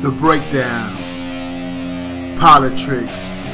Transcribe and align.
The 0.00 0.10
Breakdown, 0.10 0.96
Politricks, 2.38 3.44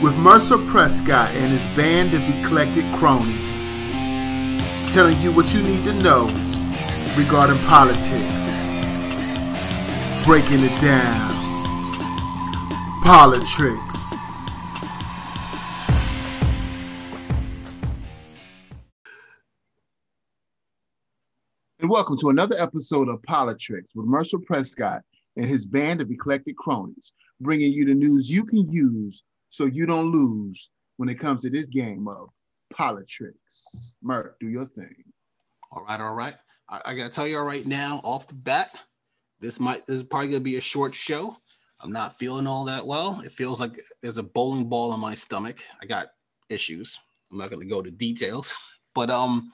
with 0.00 0.14
Mercer 0.14 0.58
Prescott 0.58 1.30
and 1.30 1.50
his 1.50 1.66
band 1.76 2.14
of 2.14 2.22
eclectic 2.38 2.84
cronies, 2.92 3.58
telling 4.94 5.20
you 5.20 5.32
what 5.32 5.52
you 5.52 5.62
need 5.62 5.82
to 5.86 5.92
know 5.92 6.26
regarding 7.16 7.58
politics, 7.66 8.64
breaking 10.24 10.62
it 10.62 10.80
down, 10.80 11.34
Politricks. 13.02 14.27
And 21.80 21.88
welcome 21.88 22.16
to 22.18 22.30
another 22.30 22.56
episode 22.58 23.08
of 23.08 23.22
Politricks 23.22 23.94
with 23.94 24.06
Mercer 24.06 24.40
Prescott 24.40 25.02
and 25.36 25.46
his 25.46 25.64
band 25.64 26.00
of 26.00 26.10
eclectic 26.10 26.56
cronies, 26.56 27.12
bringing 27.40 27.72
you 27.72 27.84
the 27.84 27.94
news 27.94 28.28
you 28.28 28.44
can 28.44 28.68
use 28.68 29.22
so 29.48 29.66
you 29.66 29.86
don't 29.86 30.10
lose 30.10 30.70
when 30.96 31.08
it 31.08 31.20
comes 31.20 31.42
to 31.42 31.50
this 31.50 31.66
game 31.66 32.08
of 32.08 32.30
Politricks. 32.74 33.94
Merc, 34.02 34.40
do 34.40 34.48
your 34.48 34.64
thing. 34.64 35.04
All 35.70 35.84
right, 35.84 36.00
all 36.00 36.14
right. 36.14 36.34
I, 36.68 36.80
I 36.84 36.94
gotta 36.94 37.10
tell 37.10 37.28
you 37.28 37.38
all 37.38 37.44
right 37.44 37.64
now, 37.64 38.00
off 38.02 38.26
the 38.26 38.34
bat, 38.34 38.74
this 39.38 39.60
might 39.60 39.86
this 39.86 39.98
is 39.98 40.02
probably 40.02 40.30
gonna 40.30 40.40
be 40.40 40.56
a 40.56 40.60
short 40.60 40.96
show. 40.96 41.36
I'm 41.80 41.92
not 41.92 42.18
feeling 42.18 42.48
all 42.48 42.64
that 42.64 42.84
well. 42.84 43.22
It 43.24 43.30
feels 43.30 43.60
like 43.60 43.78
there's 44.02 44.18
a 44.18 44.24
bowling 44.24 44.68
ball 44.68 44.92
in 44.94 44.98
my 44.98 45.14
stomach. 45.14 45.60
I 45.80 45.86
got 45.86 46.08
issues. 46.50 46.98
I'm 47.30 47.38
not 47.38 47.50
gonna 47.50 47.66
go 47.66 47.82
to 47.82 47.90
details, 47.92 48.52
but 48.96 49.10
um 49.10 49.52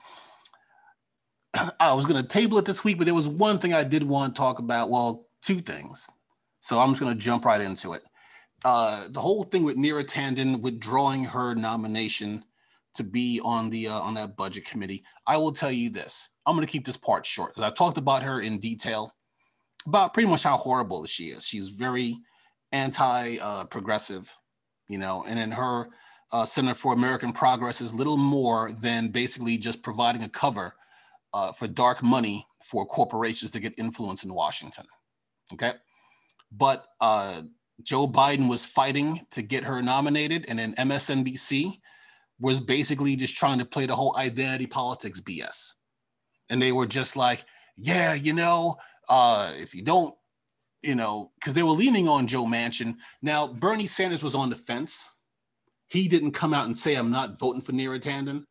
I 1.79 1.93
was 1.93 2.05
going 2.05 2.21
to 2.21 2.27
table 2.27 2.57
it 2.57 2.65
this 2.65 2.83
week, 2.83 2.97
but 2.97 3.05
there 3.05 3.13
was 3.13 3.27
one 3.27 3.59
thing 3.59 3.73
I 3.73 3.83
did 3.83 4.03
want 4.03 4.35
to 4.35 4.39
talk 4.39 4.59
about. 4.59 4.89
Well, 4.89 5.27
two 5.41 5.59
things. 5.61 6.09
So 6.61 6.79
I'm 6.79 6.89
just 6.89 7.01
going 7.01 7.13
to 7.13 7.19
jump 7.19 7.45
right 7.45 7.61
into 7.61 7.93
it. 7.93 8.03
Uh, 8.63 9.07
the 9.09 9.21
whole 9.21 9.43
thing 9.43 9.63
with 9.63 9.77
Neera 9.77 10.03
Tanden 10.03 10.61
withdrawing 10.61 11.25
her 11.25 11.53
nomination 11.53 12.43
to 12.95 13.03
be 13.03 13.39
on 13.43 13.69
the 13.69 13.87
uh, 13.87 13.99
on 13.99 14.15
that 14.15 14.37
budget 14.37 14.65
committee. 14.65 15.03
I 15.27 15.37
will 15.37 15.51
tell 15.51 15.71
you 15.71 15.89
this. 15.89 16.29
I'm 16.45 16.55
going 16.55 16.65
to 16.65 16.71
keep 16.71 16.85
this 16.85 16.97
part 16.97 17.25
short 17.25 17.53
because 17.53 17.69
I 17.69 17.73
talked 17.73 17.97
about 17.97 18.23
her 18.23 18.39
in 18.41 18.59
detail 18.59 19.13
about 19.85 20.13
pretty 20.13 20.29
much 20.29 20.43
how 20.43 20.57
horrible 20.57 21.05
she 21.05 21.25
is. 21.25 21.45
She's 21.45 21.69
very 21.69 22.17
anti-progressive, 22.71 24.27
uh, 24.27 24.41
you 24.87 24.97
know, 24.97 25.23
and 25.27 25.37
in 25.39 25.51
her 25.51 25.89
uh, 26.31 26.45
Center 26.45 26.73
for 26.73 26.93
American 26.93 27.31
Progress 27.31 27.81
is 27.81 27.93
little 27.93 28.17
more 28.17 28.71
than 28.71 29.09
basically 29.09 29.57
just 29.57 29.83
providing 29.83 30.23
a 30.23 30.29
cover 30.29 30.73
uh, 31.35 31.51
for 31.51 31.67
dark 31.67 32.01
money 32.01 32.47
for 32.63 32.85
corporations 32.85 33.51
to 33.51 33.59
get 33.59 33.77
influence 33.77 34.23
in 34.23 34.33
Washington. 34.33 34.85
Okay. 35.53 35.73
But 36.49 36.85
uh, 37.01 37.41
Joe 37.83 38.07
Biden 38.07 38.49
was 38.49 38.65
fighting 38.65 39.27
to 39.31 39.41
get 39.41 39.65
her 39.65 39.81
nominated, 39.81 40.45
and 40.47 40.57
then 40.57 40.73
MSNBC 40.75 41.79
was 42.39 42.61
basically 42.61 43.17
just 43.17 43.35
trying 43.35 43.59
to 43.59 43.65
play 43.65 43.85
the 43.85 43.95
whole 43.95 44.15
identity 44.17 44.65
politics 44.65 45.19
BS. 45.19 45.73
And 46.49 46.61
they 46.61 46.71
were 46.71 46.85
just 46.85 47.17
like, 47.17 47.43
yeah, 47.75 48.13
you 48.13 48.31
know, 48.31 48.77
uh, 49.09 49.51
if 49.55 49.75
you 49.75 49.81
don't, 49.81 50.15
you 50.81 50.95
know, 50.95 51.31
because 51.39 51.53
they 51.53 51.63
were 51.63 51.71
leaning 51.71 52.07
on 52.07 52.27
Joe 52.27 52.45
Manchin. 52.45 52.95
Now, 53.21 53.47
Bernie 53.47 53.87
Sanders 53.87 54.23
was 54.23 54.35
on 54.35 54.49
the 54.49 54.55
fence. 54.55 55.11
He 55.87 56.07
didn't 56.07 56.31
come 56.31 56.53
out 56.53 56.65
and 56.65 56.77
say, 56.77 56.95
I'm 56.95 57.11
not 57.11 57.39
voting 57.39 57.61
for 57.61 57.73
Neera 57.73 57.99
Tanden 57.99 58.45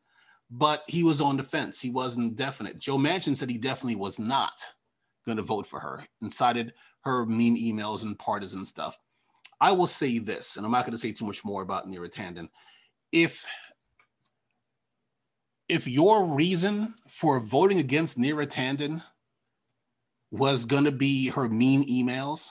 but 0.51 0.83
he 0.87 1.03
was 1.03 1.21
on 1.21 1.37
the 1.37 1.43
fence. 1.43 1.81
He 1.81 1.89
wasn't 1.89 2.35
definite. 2.35 2.79
Joe 2.79 2.97
Manchin 2.97 3.35
said 3.35 3.49
he 3.49 3.57
definitely 3.57 3.95
was 3.95 4.19
not 4.19 4.53
going 5.25 5.37
to 5.37 5.43
vote 5.43 5.65
for 5.65 5.79
her 5.79 6.05
and 6.21 6.31
cited 6.31 6.73
her 7.01 7.25
mean 7.25 7.57
emails 7.57 8.03
and 8.03 8.17
partisan 8.17 8.65
stuff. 8.65 8.97
I 9.61 9.71
will 9.71 9.87
say 9.87 10.19
this, 10.19 10.57
and 10.57 10.65
I'm 10.65 10.71
not 10.71 10.83
going 10.85 10.91
to 10.91 10.97
say 10.97 11.11
too 11.11 11.25
much 11.25 11.45
more 11.45 11.61
about 11.61 11.87
Neera 11.87 12.09
Tanden. 12.09 12.49
If 13.11 13.45
if 15.67 15.87
your 15.87 16.25
reason 16.25 16.93
for 17.07 17.39
voting 17.39 17.79
against 17.79 18.19
Neera 18.19 18.45
Tanden 18.45 19.01
was 20.31 20.65
going 20.65 20.83
to 20.83 20.91
be 20.91 21.29
her 21.29 21.49
mean 21.49 21.87
emails, 21.87 22.49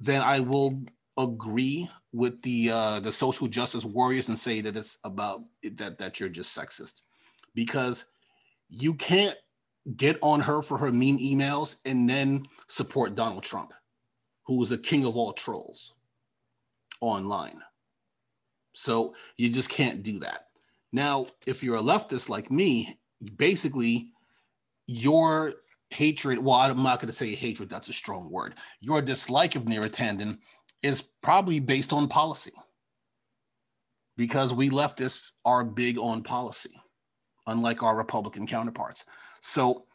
then 0.00 0.20
I 0.20 0.40
will 0.40 0.82
agree 1.18 1.90
with 2.12 2.40
the 2.42 2.70
uh, 2.70 3.00
the 3.00 3.12
social 3.12 3.46
justice 3.46 3.84
warriors 3.84 4.28
and 4.28 4.38
say 4.38 4.60
that 4.62 4.76
it's 4.76 4.98
about 5.04 5.42
that 5.74 5.98
that 5.98 6.20
you're 6.20 6.28
just 6.28 6.56
sexist 6.56 7.02
because 7.54 8.06
you 8.70 8.94
can't 8.94 9.36
get 9.96 10.18
on 10.22 10.40
her 10.40 10.62
for 10.62 10.78
her 10.78 10.92
mean 10.92 11.18
emails 11.18 11.76
and 11.84 12.08
then 12.08 12.44
support 12.68 13.14
Donald 13.14 13.42
Trump, 13.42 13.72
who 14.46 14.62
is 14.62 14.70
the 14.70 14.78
king 14.78 15.04
of 15.04 15.16
all 15.16 15.32
trolls 15.32 15.94
online. 17.00 17.60
So 18.74 19.14
you 19.36 19.50
just 19.50 19.70
can't 19.70 20.02
do 20.02 20.18
that. 20.20 20.46
Now, 20.92 21.26
if 21.46 21.62
you're 21.62 21.76
a 21.76 21.82
leftist 21.82 22.28
like 22.28 22.50
me, 22.50 22.98
basically 23.36 24.12
your 24.86 25.54
hatred, 25.90 26.38
well, 26.38 26.56
I'm 26.56 26.82
not 26.82 27.00
going 27.00 27.08
to 27.08 27.16
say 27.16 27.34
hatred, 27.34 27.68
that's 27.68 27.88
a 27.88 27.92
strong 27.92 28.30
word. 28.30 28.54
Your 28.80 29.02
dislike 29.02 29.56
of 29.56 29.64
Neera 29.64 29.90
Tanden 29.90 30.38
is 30.82 31.02
probably 31.22 31.60
based 31.60 31.92
on 31.92 32.08
policy 32.08 32.52
because 34.16 34.52
we 34.52 34.70
leftists 34.70 35.30
are 35.44 35.64
big 35.64 35.98
on 35.98 36.22
policy, 36.22 36.80
unlike 37.46 37.82
our 37.82 37.96
Republican 37.96 38.46
counterparts. 38.46 39.04
So 39.40 39.86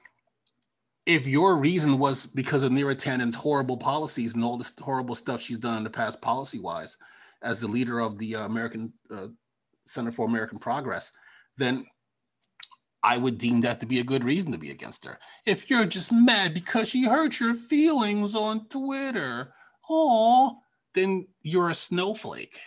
if 1.05 1.27
your 1.27 1.57
reason 1.57 1.99
was 1.99 2.25
because 2.25 2.63
of 2.63 2.71
Neera 2.71 2.97
Tanden's 2.97 3.35
horrible 3.35 3.77
policies 3.77 4.35
and 4.35 4.43
all 4.43 4.57
this 4.57 4.73
horrible 4.79 5.15
stuff 5.15 5.41
she's 5.41 5.57
done 5.57 5.77
in 5.77 5.83
the 5.83 5.89
past 5.89 6.21
policy 6.21 6.59
wise 6.59 6.97
as 7.41 7.59
the 7.59 7.67
leader 7.67 7.99
of 7.99 8.17
the 8.17 8.37
uh, 8.37 8.45
American 8.45 8.93
uh, 9.11 9.27
Center 9.85 10.11
for 10.11 10.25
American 10.25 10.59
Progress, 10.59 11.11
then 11.57 11.85
I 13.03 13.17
would 13.17 13.37
deem 13.37 13.59
that 13.61 13.81
to 13.81 13.85
be 13.85 13.99
a 13.99 14.03
good 14.03 14.23
reason 14.23 14.53
to 14.53 14.57
be 14.57 14.71
against 14.71 15.03
her. 15.03 15.19
If 15.45 15.69
you're 15.69 15.85
just 15.85 16.13
mad 16.13 16.53
because 16.53 16.89
she 16.89 17.03
hurt 17.03 17.37
your 17.41 17.53
feelings 17.53 18.33
on 18.33 18.67
Twitter, 18.69 19.53
oh, 19.89 20.57
then 20.93 21.27
you're 21.41 21.69
a 21.69 21.75
snowflake. 21.75 22.59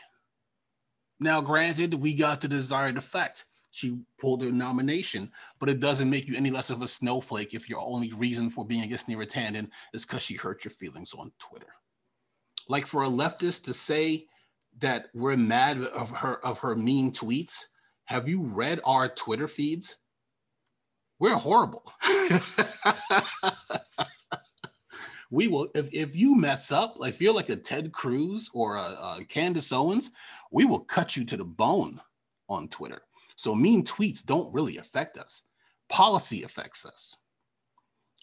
Now, 1.19 1.41
granted, 1.41 1.95
we 1.95 2.15
got 2.15 2.41
the 2.41 2.49
desired 2.49 2.97
effect. 2.97 3.45
She 3.71 3.99
pulled 4.19 4.43
her 4.43 4.51
nomination, 4.51 5.31
but 5.59 5.69
it 5.69 5.81
doesn't 5.81 6.09
make 6.09 6.27
you 6.27 6.37
any 6.37 6.51
less 6.51 6.71
of 6.71 6.83
a 6.83 6.89
snowflake 6.89 7.53
if 7.55 7.69
your 7.69 7.81
only 7.81 8.13
reason 8.13 8.49
for 8.49 8.65
being 8.65 8.83
against 8.83 9.09
Neera 9.09 9.69
is 9.93 10.07
because 10.07 10.23
she 10.23 10.35
hurt 10.35 10.65
your 10.65 10.73
feelings 10.73 11.13
on 11.13 11.33
Twitter. 11.39 11.75
Like 12.69 12.87
for 12.87 13.03
a 13.03 13.09
leftist 13.09 13.65
to 13.65 13.75
say 13.75 14.27
that 14.79 15.09
we're 15.15 15.37
mad 15.37 15.83
of 15.83 16.11
her 16.11 16.45
of 16.45 16.61
her 16.61 16.75
mean 16.75 17.13
tweets, 17.13 17.65
have 18.07 18.29
you 18.29 18.43
read 18.45 18.81
our 18.85 19.09
Twitter 19.09 19.49
feeds? 19.49 19.97
We're 21.19 21.37
horrible. 21.37 21.91
we 25.31 25.49
will 25.49 25.69
if, 25.75 25.89
if 25.93 26.17
you 26.17 26.35
mess 26.35 26.73
up 26.73 26.95
like 26.99 27.15
if 27.15 27.21
you're 27.21 27.35
like 27.35 27.49
a 27.49 27.57
ted 27.57 27.93
cruz 27.93 28.51
or 28.55 28.77
a, 28.77 28.81
a 29.19 29.25
candace 29.29 29.73
owens 29.73 30.11
we 30.51 30.65
will 30.65 30.81
cut 30.81 31.17
you 31.17 31.25
to 31.25 31.37
the 31.37 31.45
bone 31.45 32.01
on 32.49 32.69
twitter. 32.69 33.03
So 33.37 33.55
mean 33.55 33.85
tweets 33.85 34.25
don't 34.25 34.53
really 34.53 34.79
affect 34.79 35.19
us. 35.19 35.43
Policy 35.89 36.43
affects 36.43 36.87
us. 36.87 37.17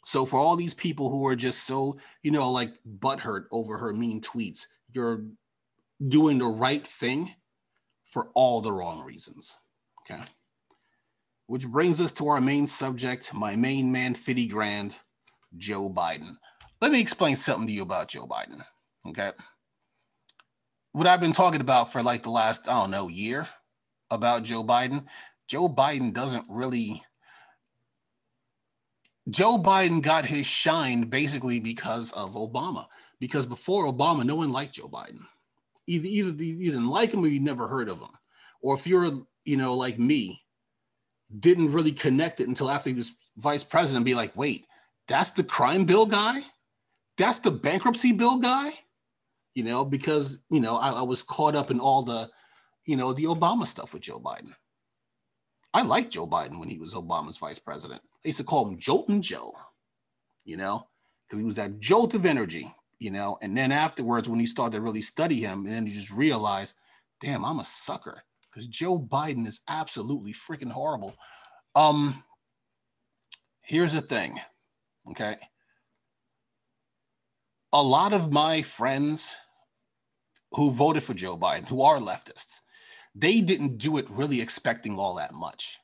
So 0.03 0.25
for 0.25 0.39
all 0.39 0.55
these 0.55 0.73
people 0.73 1.09
who 1.09 1.25
are 1.27 1.35
just 1.35 1.65
so 1.65 1.97
you 2.23 2.31
know 2.31 2.51
like 2.51 2.73
butthurt 2.99 3.45
over 3.51 3.77
her 3.77 3.93
mean 3.93 4.21
tweets 4.21 4.65
you're 4.91 5.25
doing 6.07 6.37
the 6.37 6.45
right 6.45 6.85
thing 6.85 7.33
for 8.03 8.29
all 8.33 8.61
the 8.61 8.71
wrong 8.71 9.03
reasons 9.03 9.57
okay? 10.01 10.21
Which 11.47 11.67
brings 11.67 12.01
us 12.01 12.11
to 12.13 12.27
our 12.27 12.41
main 12.41 12.67
subject 12.67 13.33
my 13.33 13.55
main 13.55 13.91
man 13.91 14.13
fitty 14.13 14.47
grand 14.47 14.97
joe 15.57 15.89
biden 15.89 16.35
let 16.83 16.91
me 16.91 16.99
explain 16.99 17.37
something 17.37 17.65
to 17.65 17.71
you 17.71 17.81
about 17.81 18.09
Joe 18.09 18.27
Biden. 18.27 18.61
Okay. 19.07 19.31
What 20.91 21.07
I've 21.07 21.21
been 21.21 21.31
talking 21.31 21.61
about 21.61 21.93
for 21.93 22.03
like 22.03 22.23
the 22.23 22.29
last, 22.29 22.67
I 22.67 22.73
don't 22.73 22.91
know, 22.91 23.07
year 23.07 23.47
about 24.11 24.43
Joe 24.43 24.65
Biden, 24.65 25.05
Joe 25.47 25.69
Biden 25.69 26.13
doesn't 26.13 26.45
really. 26.49 27.01
Joe 29.29 29.57
Biden 29.57 30.01
got 30.01 30.25
his 30.25 30.45
shine 30.45 31.03
basically 31.03 31.61
because 31.61 32.11
of 32.11 32.33
Obama. 32.33 32.87
Because 33.17 33.45
before 33.45 33.85
Obama, 33.85 34.25
no 34.25 34.35
one 34.35 34.51
liked 34.51 34.75
Joe 34.75 34.89
Biden. 34.89 35.21
Either, 35.87 36.05
either 36.05 36.43
you 36.43 36.71
didn't 36.71 36.89
like 36.89 37.13
him 37.13 37.23
or 37.23 37.27
you 37.27 37.39
never 37.39 37.69
heard 37.69 37.87
of 37.87 37.99
him. 37.99 38.11
Or 38.61 38.75
if 38.75 38.85
you're, 38.85 39.09
you 39.45 39.55
know, 39.55 39.75
like 39.75 39.99
me, 39.99 40.43
didn't 41.39 41.71
really 41.71 41.93
connect 41.93 42.41
it 42.41 42.49
until 42.49 42.69
after 42.69 42.89
he 42.89 42.95
was 42.97 43.15
vice 43.37 43.63
president, 43.63 44.03
be 44.03 44.15
like, 44.15 44.35
wait, 44.35 44.65
that's 45.07 45.31
the 45.31 45.45
crime 45.45 45.85
bill 45.85 46.05
guy? 46.05 46.43
That's 47.17 47.39
the 47.39 47.51
bankruptcy 47.51 48.11
bill 48.11 48.37
guy, 48.37 48.71
you 49.55 49.63
know, 49.63 49.85
because, 49.85 50.39
you 50.49 50.59
know, 50.59 50.77
I, 50.77 50.91
I, 50.91 51.01
was 51.01 51.23
caught 51.23 51.55
up 51.55 51.69
in 51.71 51.79
all 51.79 52.01
the, 52.01 52.29
you 52.85 52.97
know, 52.97 53.13
the 53.13 53.25
Obama 53.25 53.67
stuff 53.67 53.93
with 53.93 54.03
Joe 54.03 54.19
Biden. 54.19 54.53
I 55.73 55.83
liked 55.83 56.11
Joe 56.11 56.27
Biden 56.27 56.59
when 56.59 56.69
he 56.69 56.77
was 56.77 56.93
Obama's 56.93 57.37
vice 57.37 57.59
president. 57.59 58.01
I 58.23 58.27
used 58.27 58.39
to 58.39 58.43
call 58.43 58.67
him 58.67 58.77
Joltin' 58.77 59.21
Joe, 59.21 59.53
you 60.43 60.57
know, 60.57 60.87
because 61.27 61.39
he 61.39 61.45
was 61.45 61.55
that 61.55 61.79
jolt 61.79 62.13
of 62.15 62.25
energy. 62.25 62.73
you 62.99 63.11
know. 63.11 63.37
And 63.41 63.55
then 63.55 63.71
afterwards, 63.71 64.29
when 64.29 64.39
you 64.39 64.47
start 64.47 64.71
to 64.71 64.81
really 64.81 65.01
study 65.01 65.39
him, 65.39 65.65
and 65.65 65.73
then 65.73 65.85
you 65.85 65.93
just 65.93 66.11
realize, 66.11 66.73
damn, 67.19 67.43
I'm 67.43 67.59
a 67.59 67.65
sucker 67.65 68.23
because 68.49 68.67
Joe 68.67 68.97
Biden 68.97 69.45
is 69.45 69.61
absolutely 69.67 70.33
freaking 70.33 70.71
horrible. 70.71 71.13
Um, 71.75 72.23
here's 73.61 73.93
the 73.93 74.01
thing, 74.01 74.39
okay. 75.11 75.35
A 77.73 77.81
lot 77.81 78.13
of 78.13 78.31
my 78.31 78.61
friends 78.61 79.35
who 80.51 80.69
voted 80.69 81.01
for 81.01 81.15
Joe 81.15 81.35
Biden, 81.35 81.67
who 81.67 81.81
are 81.81 81.97
leftists, 81.97 82.59
they 83.15 83.41
didn't 83.41 83.79
do 83.79 83.97
it 83.97 84.09
really 84.09 84.41
expecting 84.41 84.97
all 84.97 85.15
that 85.15 85.33
much. 85.33 85.79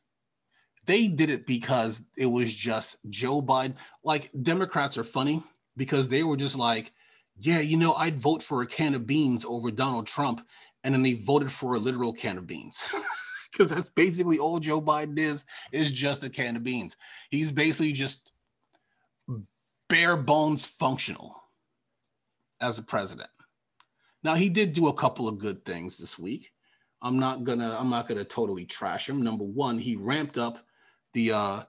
They 0.85 1.07
did 1.07 1.31
it 1.31 1.47
because 1.47 2.03
it 2.15 2.27
was 2.27 2.53
just 2.53 2.97
Joe 3.09 3.41
Biden. 3.41 3.73
Like 4.03 4.29
Democrats 4.39 4.99
are 4.99 5.03
funny 5.03 5.43
because 5.77 6.07
they 6.07 6.21
were 6.21 6.37
just 6.37 6.55
like, 6.55 6.91
yeah, 7.37 7.59
you 7.59 7.77
know, 7.77 7.93
I'd 7.93 8.19
vote 8.19 8.43
for 8.43 8.61
a 8.61 8.67
can 8.67 8.93
of 8.93 9.07
beans 9.07 9.43
over 9.43 9.71
Donald 9.71 10.05
Trump. 10.05 10.45
And 10.83 10.93
then 10.93 11.01
they 11.01 11.13
voted 11.13 11.51
for 11.51 11.73
a 11.73 11.79
literal 11.79 12.13
can 12.13 12.37
of 12.37 12.47
beans. 12.47 12.83
Because 13.51 13.71
that's 13.71 13.89
basically 13.89 14.37
all 14.37 14.59
Joe 14.59 14.79
Biden 14.79 15.17
is, 15.17 15.43
is 15.71 15.91
just 15.91 16.23
a 16.23 16.29
can 16.29 16.55
of 16.55 16.63
beans. 16.63 16.95
He's 17.29 17.51
basically 17.51 17.91
just 17.91 18.31
bare 19.89 20.15
bones 20.15 20.65
functional 20.65 21.38
as 22.61 22.77
a 22.77 22.83
president. 22.83 23.29
Now 24.23 24.35
he 24.35 24.49
did 24.49 24.73
do 24.73 24.87
a 24.87 24.93
couple 24.93 25.27
of 25.27 25.39
good 25.39 25.63
things 25.65 25.97
this 25.97 26.19
week. 26.19 26.51
I'm 27.01 27.19
not 27.19 27.43
gonna 27.43 27.75
I'm 27.79 27.89
not 27.89 28.07
gonna 28.07 28.25
totally 28.25 28.65
trash 28.65 29.07
him. 29.07 29.21
Number 29.21 29.45
one, 29.45 29.77
he 29.77 29.95
ramped 29.95 30.37
up 30.37 30.59
the 31.13 31.31
uh, 31.31 31.59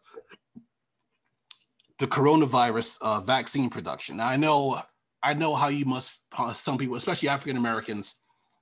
the 1.98 2.06
coronavirus 2.06 2.98
uh, 3.00 3.20
vaccine 3.20 3.70
production. 3.70 4.16
Now 4.16 4.28
I 4.28 4.36
know 4.36 4.80
I 5.22 5.34
know 5.34 5.54
how 5.54 5.68
you 5.68 5.84
must 5.84 6.18
uh, 6.36 6.52
some 6.52 6.78
people, 6.78 6.96
especially 6.96 7.28
African 7.28 7.56
Americans, 7.56 8.16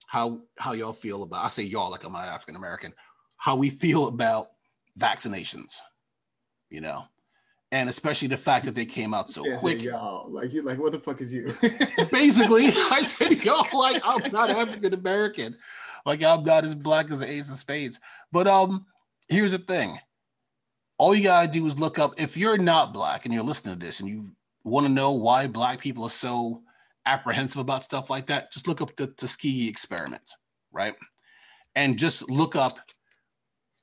how 0.06 0.42
how 0.58 0.72
y'all 0.72 0.92
feel 0.92 1.22
about. 1.22 1.44
I 1.44 1.48
say 1.48 1.62
y'all 1.62 1.90
like 1.90 2.04
I'm 2.04 2.12
not 2.12 2.26
African 2.26 2.56
American. 2.56 2.92
How 3.38 3.56
we 3.56 3.70
feel 3.70 4.08
about 4.08 4.48
vaccinations, 4.98 5.76
you 6.68 6.80
know, 6.80 7.04
and 7.70 7.88
especially 7.88 8.28
the 8.28 8.36
fact 8.36 8.64
that 8.64 8.74
they 8.74 8.86
came 8.86 9.12
out 9.12 9.28
so 9.28 9.58
quick. 9.58 9.82
Y'all, 9.82 10.30
like 10.30 10.52
you, 10.52 10.62
like 10.62 10.78
what 10.78 10.92
the 10.92 10.98
fuck 10.98 11.20
is 11.20 11.32
you? 11.32 11.54
Basically, 12.10 12.66
I 12.90 13.02
said 13.02 13.44
y'all 13.44 13.66
like 13.78 14.00
I'm 14.04 14.32
not 14.32 14.50
African 14.50 14.94
American, 14.94 15.56
like 16.06 16.22
I'm 16.22 16.42
not 16.44 16.64
as 16.64 16.74
black 16.74 17.10
as 17.10 17.20
the 17.20 17.30
Ace 17.30 17.50
of 17.50 17.56
Spades. 17.56 18.00
But 18.32 18.48
um, 18.48 18.86
here's 19.28 19.52
the 19.52 19.58
thing: 19.58 19.98
all 20.96 21.14
you 21.14 21.24
gotta 21.24 21.48
do 21.48 21.66
is 21.66 21.78
look 21.78 21.98
up. 21.98 22.14
If 22.16 22.36
you're 22.36 22.58
not 22.58 22.94
black 22.94 23.24
and 23.24 23.34
you're 23.34 23.42
listening 23.42 23.78
to 23.78 23.84
this 23.84 24.00
and 24.00 24.08
you 24.08 24.30
want 24.64 24.86
to 24.86 24.92
know 24.92 25.12
why 25.12 25.46
black 25.46 25.80
people 25.80 26.04
are 26.04 26.10
so 26.10 26.62
apprehensive 27.04 27.60
about 27.60 27.84
stuff 27.84 28.08
like 28.08 28.26
that, 28.26 28.50
just 28.50 28.66
look 28.66 28.80
up 28.80 28.96
the 28.96 29.08
Tuskegee 29.08 29.68
experiment, 29.68 30.30
right? 30.72 30.94
And 31.74 31.98
just 31.98 32.30
look 32.30 32.56
up 32.56 32.78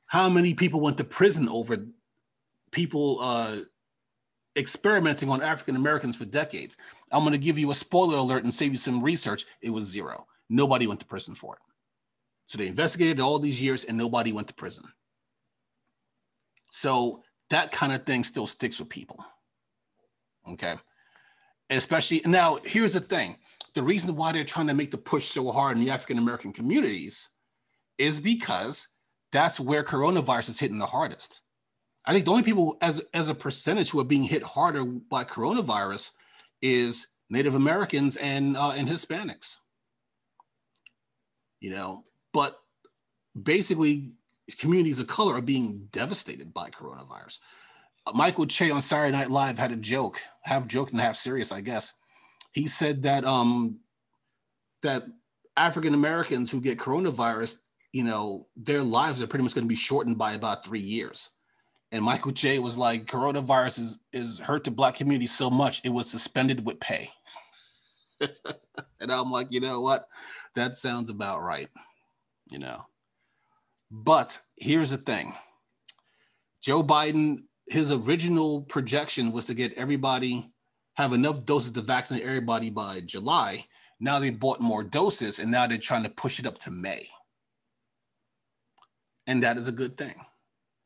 how 0.07 0.27
many 0.27 0.53
people 0.53 0.81
went 0.81 0.97
to 0.97 1.03
prison 1.03 1.47
over 1.49 1.85
people 2.71 3.19
uh, 3.21 3.57
experimenting 4.55 5.29
on 5.29 5.41
African 5.41 5.75
Americans 5.75 6.15
for 6.15 6.25
decades. 6.25 6.77
I'm 7.11 7.23
going 7.23 7.33
to 7.33 7.39
give 7.39 7.59
you 7.59 7.71
a 7.71 7.75
spoiler 7.75 8.17
alert 8.17 8.43
and 8.43 8.53
save 8.53 8.71
you 8.71 8.77
some 8.77 9.03
research. 9.03 9.45
It 9.61 9.69
was 9.69 9.85
zero. 9.85 10.27
Nobody 10.49 10.87
went 10.87 10.99
to 11.01 11.05
prison 11.05 11.35
for 11.35 11.55
it. 11.55 11.61
So 12.47 12.57
they 12.57 12.67
investigated 12.67 13.19
all 13.19 13.39
these 13.39 13.61
years 13.61 13.83
and 13.83 13.97
nobody 13.97 14.31
went 14.31 14.47
to 14.49 14.53
prison. 14.53 14.85
So 16.71 17.23
that 17.49 17.71
kind 17.71 17.93
of 17.93 18.05
thing 18.05 18.23
still 18.23 18.47
sticks 18.47 18.79
with 18.79 18.89
people. 18.89 19.23
Okay. 20.47 20.75
Especially 21.69 22.21
now, 22.25 22.59
here's 22.63 22.93
the 22.93 22.99
thing 22.99 23.37
the 23.73 23.83
reason 23.83 24.15
why 24.15 24.31
they're 24.31 24.43
trying 24.43 24.67
to 24.67 24.73
make 24.73 24.91
the 24.91 24.97
push 24.97 25.25
so 25.25 25.51
hard 25.51 25.77
in 25.77 25.83
the 25.83 25.91
African 25.91 26.17
American 26.17 26.53
communities 26.53 27.29
is 27.97 28.19
because 28.19 28.87
that's 29.31 29.59
where 29.59 29.83
coronavirus 29.83 30.49
is 30.49 30.59
hitting 30.59 30.77
the 30.77 30.85
hardest. 30.85 31.41
I 32.05 32.13
think 32.13 32.25
the 32.25 32.31
only 32.31 32.43
people 32.43 32.77
as, 32.81 33.03
as 33.13 33.29
a 33.29 33.35
percentage 33.35 33.89
who 33.89 33.99
are 33.99 34.05
being 34.05 34.23
hit 34.23 34.43
harder 34.43 34.85
by 34.85 35.23
coronavirus 35.23 36.11
is 36.61 37.07
Native 37.29 37.55
Americans 37.55 38.15
and 38.17 38.55
uh, 38.55 38.71
and 38.71 38.87
Hispanics. 38.87 39.57
You 41.59 41.71
know, 41.71 42.03
but 42.31 42.59
basically 43.41 44.11
communities 44.59 44.99
of 44.99 45.07
color 45.07 45.35
are 45.35 45.41
being 45.41 45.87
devastated 45.91 46.53
by 46.53 46.69
coronavirus. 46.69 47.39
Michael 48.13 48.45
Che 48.45 48.69
on 48.69 48.81
Saturday 48.81 49.11
Night 49.11 49.31
Live 49.31 49.57
had 49.57 49.71
a 49.71 49.75
joke, 49.75 50.21
half 50.41 50.67
joke 50.67 50.91
and 50.91 51.01
half 51.01 51.15
serious, 51.15 51.51
I 51.51 51.61
guess. 51.61 51.93
He 52.51 52.67
said 52.67 53.01
that 53.03 53.25
um 53.25 53.79
that 54.83 55.05
African 55.57 55.95
Americans 55.95 56.51
who 56.51 56.61
get 56.61 56.77
coronavirus, 56.77 57.57
you 57.93 58.03
know, 58.03 58.47
their 58.55 58.83
lives 58.83 59.23
are 59.23 59.27
pretty 59.27 59.43
much 59.43 59.55
going 59.55 59.65
to 59.65 59.69
be 59.69 59.75
shortened 59.75 60.17
by 60.17 60.33
about 60.33 60.63
three 60.63 60.79
years. 60.79 61.29
And 61.95 62.03
Michael 62.03 62.33
Che 62.33 62.59
was 62.59 62.77
like, 62.77 63.05
coronavirus 63.05 63.79
is 63.79 63.99
is 64.11 64.37
hurt 64.37 64.65
the 64.65 64.71
black 64.71 64.95
community 64.95 65.27
so 65.27 65.49
much 65.49 65.81
it 65.85 65.93
was 65.93 66.09
suspended 66.11 66.65
with 66.65 66.81
pay. 66.81 67.09
and 68.19 69.09
I'm 69.09 69.31
like, 69.31 69.47
you 69.49 69.61
know 69.61 69.79
what? 69.79 70.09
That 70.55 70.75
sounds 70.75 71.09
about 71.09 71.41
right. 71.41 71.69
You 72.51 72.59
know. 72.59 72.85
But 73.89 74.37
here's 74.57 74.89
the 74.89 74.97
thing. 74.97 75.35
Joe 76.61 76.83
Biden 76.83 77.43
his 77.65 77.93
original 77.93 78.63
projection 78.63 79.31
was 79.31 79.45
to 79.45 79.53
get 79.53 79.73
everybody 79.75 80.51
have 80.95 81.13
enough 81.13 81.45
doses 81.45 81.71
to 81.71 81.81
vaccinate 81.81 82.23
everybody 82.23 82.69
by 82.69 82.99
July. 82.99 83.65
Now 84.01 84.19
they 84.19 84.31
bought 84.31 84.59
more 84.59 84.83
doses 84.83 85.39
and 85.39 85.49
now 85.49 85.65
they're 85.65 85.77
trying 85.77 86.03
to 86.03 86.09
push 86.09 86.39
it 86.39 86.45
up 86.45 86.57
to 86.59 86.71
May. 86.71 87.07
And 89.27 89.43
that 89.43 89.57
is 89.57 89.69
a 89.69 89.71
good 89.71 89.97
thing. 89.97 90.15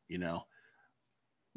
You 0.08 0.18
know, 0.18 0.44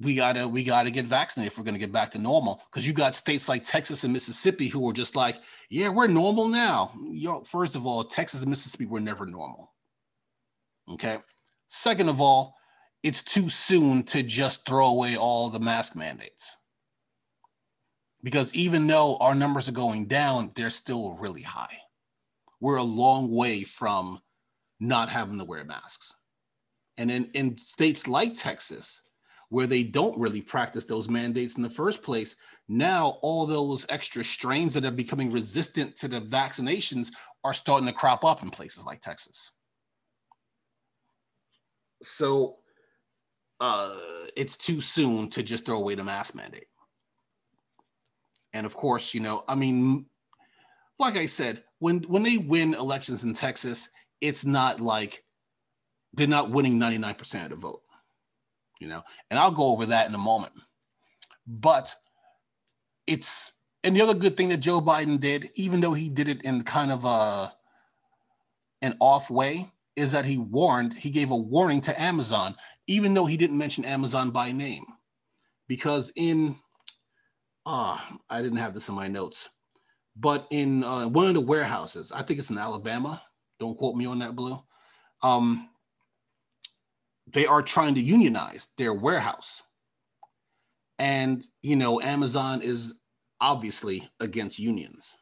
we 0.04 0.16
gotta 0.16 0.48
we 0.48 0.64
gotta 0.64 0.92
get 0.92 1.06
vaccinated 1.06 1.52
if 1.52 1.58
we're 1.58 1.64
gonna 1.64 1.78
get 1.78 1.92
back 1.92 2.12
to 2.12 2.20
normal. 2.20 2.62
Because 2.70 2.86
you 2.86 2.94
got 2.94 3.16
states 3.16 3.48
like 3.48 3.64
Texas 3.64 4.04
and 4.04 4.14
Mississippi 4.14 4.68
who 4.68 4.88
are 4.90 4.94
just 4.94 5.16
like, 5.16 5.38
yeah, 5.70 5.90
we're 5.90 6.08
normal 6.08 6.48
now. 6.48 6.92
Know, 6.96 7.44
first 7.44 7.76
of 7.76 7.88
all, 7.88 8.04
Texas 8.04 8.42
and 8.42 8.50
Mississippi 8.50 8.86
were 8.86 9.00
never 9.00 9.26
normal. 9.26 9.74
Okay. 10.92 11.18
Second 11.68 12.10
of 12.10 12.22
all, 12.22 12.56
it's 13.02 13.24
too 13.24 13.50
soon 13.50 14.04
to 14.04 14.24
just 14.24 14.66
throw 14.66 14.88
away 14.88 15.16
all 15.16 15.50
the 15.50 15.60
mask 15.60 15.96
mandates. 15.96 16.58
Because 18.22 18.54
even 18.54 18.88
though 18.88 19.18
our 19.18 19.36
numbers 19.36 19.68
are 19.68 19.74
going 19.74 20.08
down, 20.08 20.52
they're 20.56 20.70
still 20.70 21.18
really 21.20 21.42
high. 21.42 21.78
We're 22.62 22.78
a 22.78 22.84
long 22.84 23.30
way 23.30 23.64
from 23.64 24.22
not 24.80 25.10
having 25.10 25.40
to 25.40 25.46
wear 25.46 25.66
masks. 25.66 26.16
And 26.98 27.12
in, 27.12 27.26
in 27.34 27.58
states 27.58 28.08
like 28.08 28.36
Texas, 28.36 29.02
where 29.54 29.68
they 29.68 29.84
don't 29.84 30.18
really 30.18 30.42
practice 30.42 30.86
those 30.86 31.08
mandates 31.08 31.58
in 31.58 31.62
the 31.62 31.70
first 31.70 32.02
place, 32.02 32.38
now 32.68 33.20
all 33.22 33.46
those 33.46 33.86
extra 33.88 34.24
strains 34.24 34.74
that 34.74 34.84
are 34.84 34.90
becoming 34.90 35.30
resistant 35.30 35.96
to 35.96 36.08
the 36.08 36.20
vaccinations 36.20 37.10
are 37.44 37.54
starting 37.54 37.86
to 37.86 37.94
crop 37.94 38.26
up 38.26 38.42
in 38.42 38.50
places 38.50 38.84
like 38.84 39.00
Texas. 39.00 39.52
So 42.02 42.56
uh, 43.60 44.00
it's 44.36 44.58
too 44.58 44.82
soon 44.82 45.30
to 45.30 45.44
just 45.44 45.68
throw 45.68 45.78
away 45.78 45.94
the 45.94 46.04
mask 46.04 46.34
mandate. 46.34 46.66
And 48.54 48.66
of 48.66 48.76
course, 48.76 49.14
you 49.14 49.20
know, 49.20 49.44
I 49.48 49.54
mean, 49.54 50.08
like 50.98 51.16
I 51.16 51.28
said, 51.28 51.64
when 51.78 52.00
when 52.06 52.24
they 52.24 52.38
win 52.38 52.74
elections 52.74 53.24
in 53.24 53.36
Texas, 53.36 53.90
it's 54.20 54.46
not 54.46 54.82
like 54.82 55.24
they're 56.12 56.26
not 56.26 56.50
winning 56.50 56.80
99% 56.80 57.44
of 57.44 57.50
the 57.52 57.56
vote, 57.56 57.83
you 58.80 58.88
know. 58.88 59.04
And 59.30 59.40
I'll 59.40 59.52
go 59.52 59.72
over 59.72 59.86
that 59.88 60.08
in 60.08 60.16
a 60.16 60.20
moment. 60.20 60.54
But 61.48 61.94
it's 63.08 63.54
and 63.84 63.96
the 63.96 64.02
other 64.02 64.14
good 64.14 64.38
thing 64.38 64.50
that 64.50 64.58
Joe 64.58 64.82
Biden 64.82 65.20
did, 65.20 65.50
even 65.56 65.82
though 65.82 65.94
he 65.94 66.10
did 66.10 66.30
it 66.30 66.44
in 66.44 66.64
kind 66.64 66.92
of 66.92 67.06
a 67.06 67.52
an 68.82 68.96
off 69.00 69.30
way, 69.30 69.70
is 69.96 70.12
that 70.12 70.26
he 70.26 70.38
warned, 70.38 70.94
he 70.94 71.10
gave 71.10 71.32
a 71.32 71.38
warning 71.38 71.82
to 71.82 72.02
Amazon 72.02 72.56
even 72.88 73.14
though 73.14 73.26
he 73.26 73.38
didn't 73.38 73.58
mention 73.58 73.86
Amazon 73.86 74.32
by 74.32 74.52
name. 74.52 74.86
Because 75.68 76.12
in, 76.16 76.58
uh, 77.66 77.98
I 78.30 78.42
didn't 78.42 78.58
have 78.58 78.74
this 78.74 78.90
in 78.90 78.96
my 78.96 79.08
notes, 79.08 79.50
but 80.16 80.48
in 80.52 80.84
uh, 80.84 81.08
one 81.08 81.28
of 81.28 81.34
the 81.34 81.42
warehouses, 81.42 82.12
I 82.12 82.22
think 82.24 82.40
it's 82.40 82.50
in 82.50 82.58
Alabama, 82.58 83.22
don't 83.60 83.78
quote 83.78 83.96
me 83.96 84.06
on 84.06 84.20
that, 84.20 84.36
Blue, 84.36 84.62
um, 85.22 85.70
they 87.34 87.46
are 87.46 87.62
trying 87.62 87.96
to 87.96 88.02
unionize 88.02 88.70
their 88.78 88.94
warehouse. 88.94 89.64
And, 91.00 91.44
you 91.62 91.76
know, 91.76 92.00
Amazon 92.02 92.62
is 92.62 92.96
obviously 93.42 94.08
against 94.20 94.60
unions. 94.60 95.18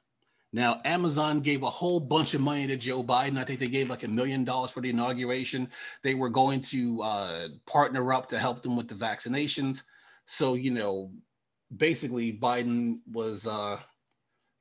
Now, 0.54 0.82
Amazon 0.84 1.40
gave 1.40 1.64
a 1.64 1.70
whole 1.70 2.02
bunch 2.02 2.34
of 2.34 2.42
money 2.42 2.68
to 2.68 2.76
Joe 2.76 3.04
Biden. 3.04 3.38
I 3.38 3.44
think 3.44 3.60
they 3.60 3.68
gave 3.68 3.90
like 3.90 4.04
a 4.04 4.10
million 4.10 4.44
dollars 4.44 4.72
for 4.72 4.82
the 4.82 4.90
inauguration. 4.90 5.70
They 6.04 6.14
were 6.14 6.30
going 6.30 6.60
to 6.62 7.02
uh, 7.02 7.48
partner 7.66 8.12
up 8.12 8.28
to 8.30 8.40
help 8.40 8.62
them 8.62 8.76
with 8.76 8.90
the 8.90 8.96
vaccinations. 8.96 9.84
So, 10.26 10.56
you 10.56 10.72
know, 10.72 11.12
basically, 11.76 12.34
Biden 12.34 13.00
was 13.10 13.48
uh, 13.48 13.80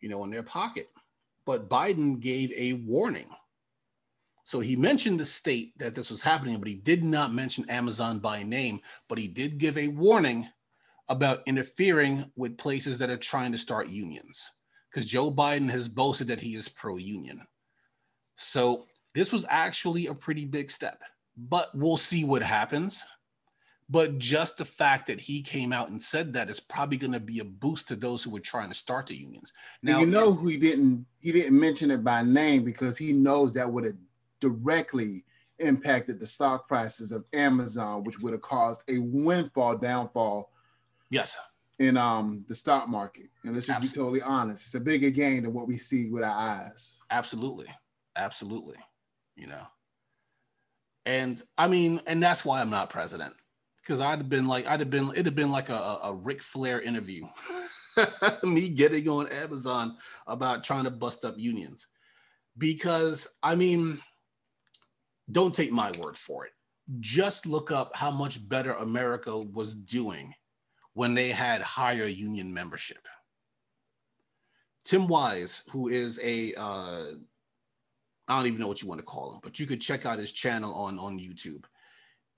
you 0.00 0.08
know, 0.08 0.24
in 0.24 0.30
their 0.30 0.42
pocket. 0.42 0.88
But 1.44 1.68
Biden 1.68 2.20
gave 2.20 2.52
a 2.52 2.74
warning. 2.74 3.28
So 4.50 4.58
he 4.58 4.74
mentioned 4.74 5.20
the 5.20 5.24
state 5.24 5.78
that 5.78 5.94
this 5.94 6.10
was 6.10 6.22
happening, 6.22 6.58
but 6.58 6.66
he 6.66 6.74
did 6.74 7.04
not 7.04 7.32
mention 7.32 7.70
Amazon 7.70 8.18
by 8.18 8.42
name, 8.42 8.80
but 9.08 9.16
he 9.16 9.28
did 9.28 9.58
give 9.58 9.78
a 9.78 9.86
warning 9.86 10.48
about 11.08 11.44
interfering 11.46 12.32
with 12.34 12.58
places 12.58 12.98
that 12.98 13.10
are 13.10 13.16
trying 13.16 13.52
to 13.52 13.58
start 13.58 13.90
unions 13.90 14.50
because 14.90 15.08
Joe 15.08 15.30
Biden 15.30 15.70
has 15.70 15.88
boasted 15.88 16.26
that 16.26 16.40
he 16.40 16.56
is 16.56 16.68
pro 16.68 16.96
union. 16.96 17.46
So 18.34 18.86
this 19.14 19.32
was 19.32 19.46
actually 19.48 20.08
a 20.08 20.14
pretty 20.14 20.46
big 20.46 20.72
step, 20.72 21.00
but 21.36 21.68
we'll 21.72 21.96
see 21.96 22.24
what 22.24 22.42
happens. 22.42 23.04
But 23.88 24.18
just 24.18 24.56
the 24.56 24.64
fact 24.64 25.06
that 25.06 25.20
he 25.20 25.42
came 25.42 25.72
out 25.72 25.90
and 25.90 26.02
said 26.02 26.32
that 26.32 26.50
is 26.50 26.58
probably 26.58 26.96
going 26.96 27.12
to 27.12 27.20
be 27.20 27.38
a 27.38 27.44
boost 27.44 27.86
to 27.86 27.94
those 27.94 28.24
who 28.24 28.30
were 28.30 28.40
trying 28.40 28.70
to 28.70 28.74
start 28.74 29.06
the 29.06 29.14
unions. 29.14 29.52
Now 29.80 30.00
you 30.00 30.06
know 30.06 30.34
he 30.34 30.56
didn't 30.56 31.06
he 31.20 31.30
didn't 31.30 31.58
mention 31.58 31.92
it 31.92 32.02
by 32.02 32.22
name 32.22 32.64
because 32.64 32.98
he 32.98 33.12
knows 33.12 33.52
that 33.52 33.72
would 33.72 33.84
have 33.84 33.94
directly 34.40 35.24
impacted 35.58 36.18
the 36.18 36.26
stock 36.26 36.66
prices 36.68 37.12
of 37.12 37.24
Amazon, 37.32 38.04
which 38.04 38.18
would 38.20 38.32
have 38.32 38.42
caused 38.42 38.82
a 38.88 38.98
windfall 38.98 39.76
downfall. 39.76 40.50
Yes. 41.10 41.36
In 41.78 41.96
um 41.96 42.44
the 42.48 42.54
stock 42.54 42.88
market. 42.88 43.26
And 43.44 43.54
let's 43.54 43.66
just 43.66 43.80
Absolutely. 43.80 44.20
be 44.20 44.20
totally 44.20 44.22
honest. 44.22 44.66
It's 44.66 44.74
a 44.74 44.80
bigger 44.80 45.10
gain 45.10 45.44
than 45.44 45.54
what 45.54 45.66
we 45.66 45.78
see 45.78 46.10
with 46.10 46.22
our 46.22 46.34
eyes. 46.34 46.98
Absolutely. 47.10 47.66
Absolutely. 48.16 48.76
You 49.36 49.46
know. 49.46 49.66
And 51.06 51.42
I 51.56 51.68
mean, 51.68 52.00
and 52.06 52.22
that's 52.22 52.44
why 52.44 52.60
I'm 52.60 52.70
not 52.70 52.90
president 52.90 53.34
because 53.82 54.00
I'd 54.00 54.18
have 54.18 54.28
been 54.28 54.46
like, 54.46 54.68
I'd 54.68 54.80
have 54.80 54.90
been, 54.90 55.10
it'd 55.10 55.26
have 55.26 55.34
been 55.34 55.50
like 55.50 55.68
a, 55.68 55.98
a 56.04 56.14
Ric 56.14 56.42
Flair 56.42 56.80
interview. 56.80 57.26
Me 58.44 58.68
getting 58.68 59.08
on 59.08 59.26
Amazon 59.28 59.96
about 60.26 60.62
trying 60.62 60.84
to 60.84 60.90
bust 60.90 61.24
up 61.24 61.36
unions. 61.36 61.88
Because, 62.56 63.26
I 63.42 63.54
mean, 63.54 64.00
don't 65.32 65.54
take 65.54 65.72
my 65.72 65.90
word 65.98 66.16
for 66.16 66.46
it. 66.46 66.52
Just 66.98 67.46
look 67.46 67.70
up 67.70 67.94
how 67.94 68.10
much 68.10 68.46
better 68.48 68.72
America 68.74 69.36
was 69.38 69.74
doing 69.74 70.34
when 70.94 71.14
they 71.14 71.30
had 71.30 71.62
higher 71.62 72.06
union 72.06 72.52
membership. 72.52 73.06
Tim 74.84 75.06
Wise, 75.06 75.62
who 75.70 75.88
is 75.88 76.18
a 76.22 76.54
uh, 76.54 77.04
I 78.28 78.36
don't 78.36 78.46
even 78.46 78.60
know 78.60 78.66
what 78.68 78.82
you 78.82 78.88
want 78.88 79.00
to 79.00 79.04
call 79.04 79.34
him, 79.34 79.40
but 79.42 79.58
you 79.60 79.66
could 79.66 79.80
check 79.80 80.06
out 80.06 80.18
his 80.18 80.32
channel 80.32 80.74
on 80.74 80.98
on 80.98 81.18
YouTube 81.18 81.64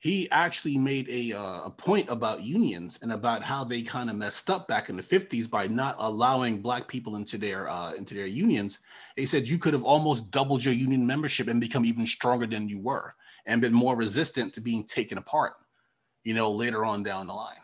he 0.03 0.29
actually 0.33 0.77
made 0.77 1.09
a, 1.09 1.33
uh, 1.33 1.67
a 1.67 1.71
point 1.71 2.11
about 2.11 2.43
unions 2.43 2.99
and 3.03 3.13
about 3.13 3.41
how 3.41 3.63
they 3.63 3.83
kind 3.83 4.11
of 4.11 4.17
messed 4.17 4.51
up 4.51 4.67
back 4.67 4.89
in 4.89 4.97
the 4.97 5.03
50s 5.03 5.49
by 5.49 5.69
not 5.69 5.95
allowing 6.01 6.61
black 6.61 6.89
people 6.89 7.15
into 7.15 7.39
their 7.39 7.69
uh, 7.69 7.93
into 7.93 8.13
their 8.13 8.27
unions. 8.27 8.81
He 9.15 9.27
said 9.27 9.47
you 9.47 9.59
could 9.59 9.75
have 9.75 9.85
almost 9.85 10.33
doubled 10.33 10.65
your 10.65 10.75
union 10.75 11.07
membership 11.07 11.47
and 11.47 11.61
become 11.61 11.85
even 11.85 12.05
stronger 12.05 12.49
than 12.49 12.69
you 12.69 12.81
were 12.81 13.15
and 13.47 13.61
been 13.61 13.73
more 13.73 13.95
resistant 13.95 14.53
to 14.55 14.61
being 14.61 14.83
taken 14.83 15.19
apart 15.19 15.53
you 16.25 16.35
know 16.35 16.51
later 16.51 16.85
on 16.85 17.05
down 17.05 17.29
the 17.29 17.33
line. 17.33 17.55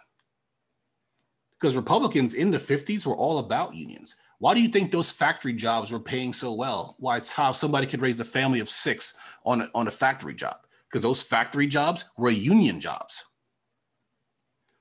Because 1.60 1.74
republicans 1.74 2.34
in 2.34 2.52
the 2.52 2.58
50s 2.58 3.04
were 3.04 3.16
all 3.16 3.40
about 3.40 3.74
unions. 3.74 4.14
Why 4.38 4.54
do 4.54 4.62
you 4.62 4.68
think 4.68 4.92
those 4.92 5.10
factory 5.10 5.54
jobs 5.54 5.90
were 5.90 5.98
paying 5.98 6.32
so 6.32 6.52
well? 6.52 6.94
Why 7.00 7.16
it's 7.16 7.32
how 7.32 7.50
somebody 7.50 7.88
could 7.88 8.00
raise 8.00 8.20
a 8.20 8.24
family 8.24 8.60
of 8.60 8.68
six 8.68 9.16
on 9.44 9.62
a, 9.62 9.68
on 9.74 9.88
a 9.88 9.90
factory 9.90 10.34
job 10.34 10.58
because 10.88 11.02
those 11.02 11.22
factory 11.22 11.66
jobs 11.66 12.04
were 12.16 12.30
union 12.30 12.80
jobs. 12.80 13.24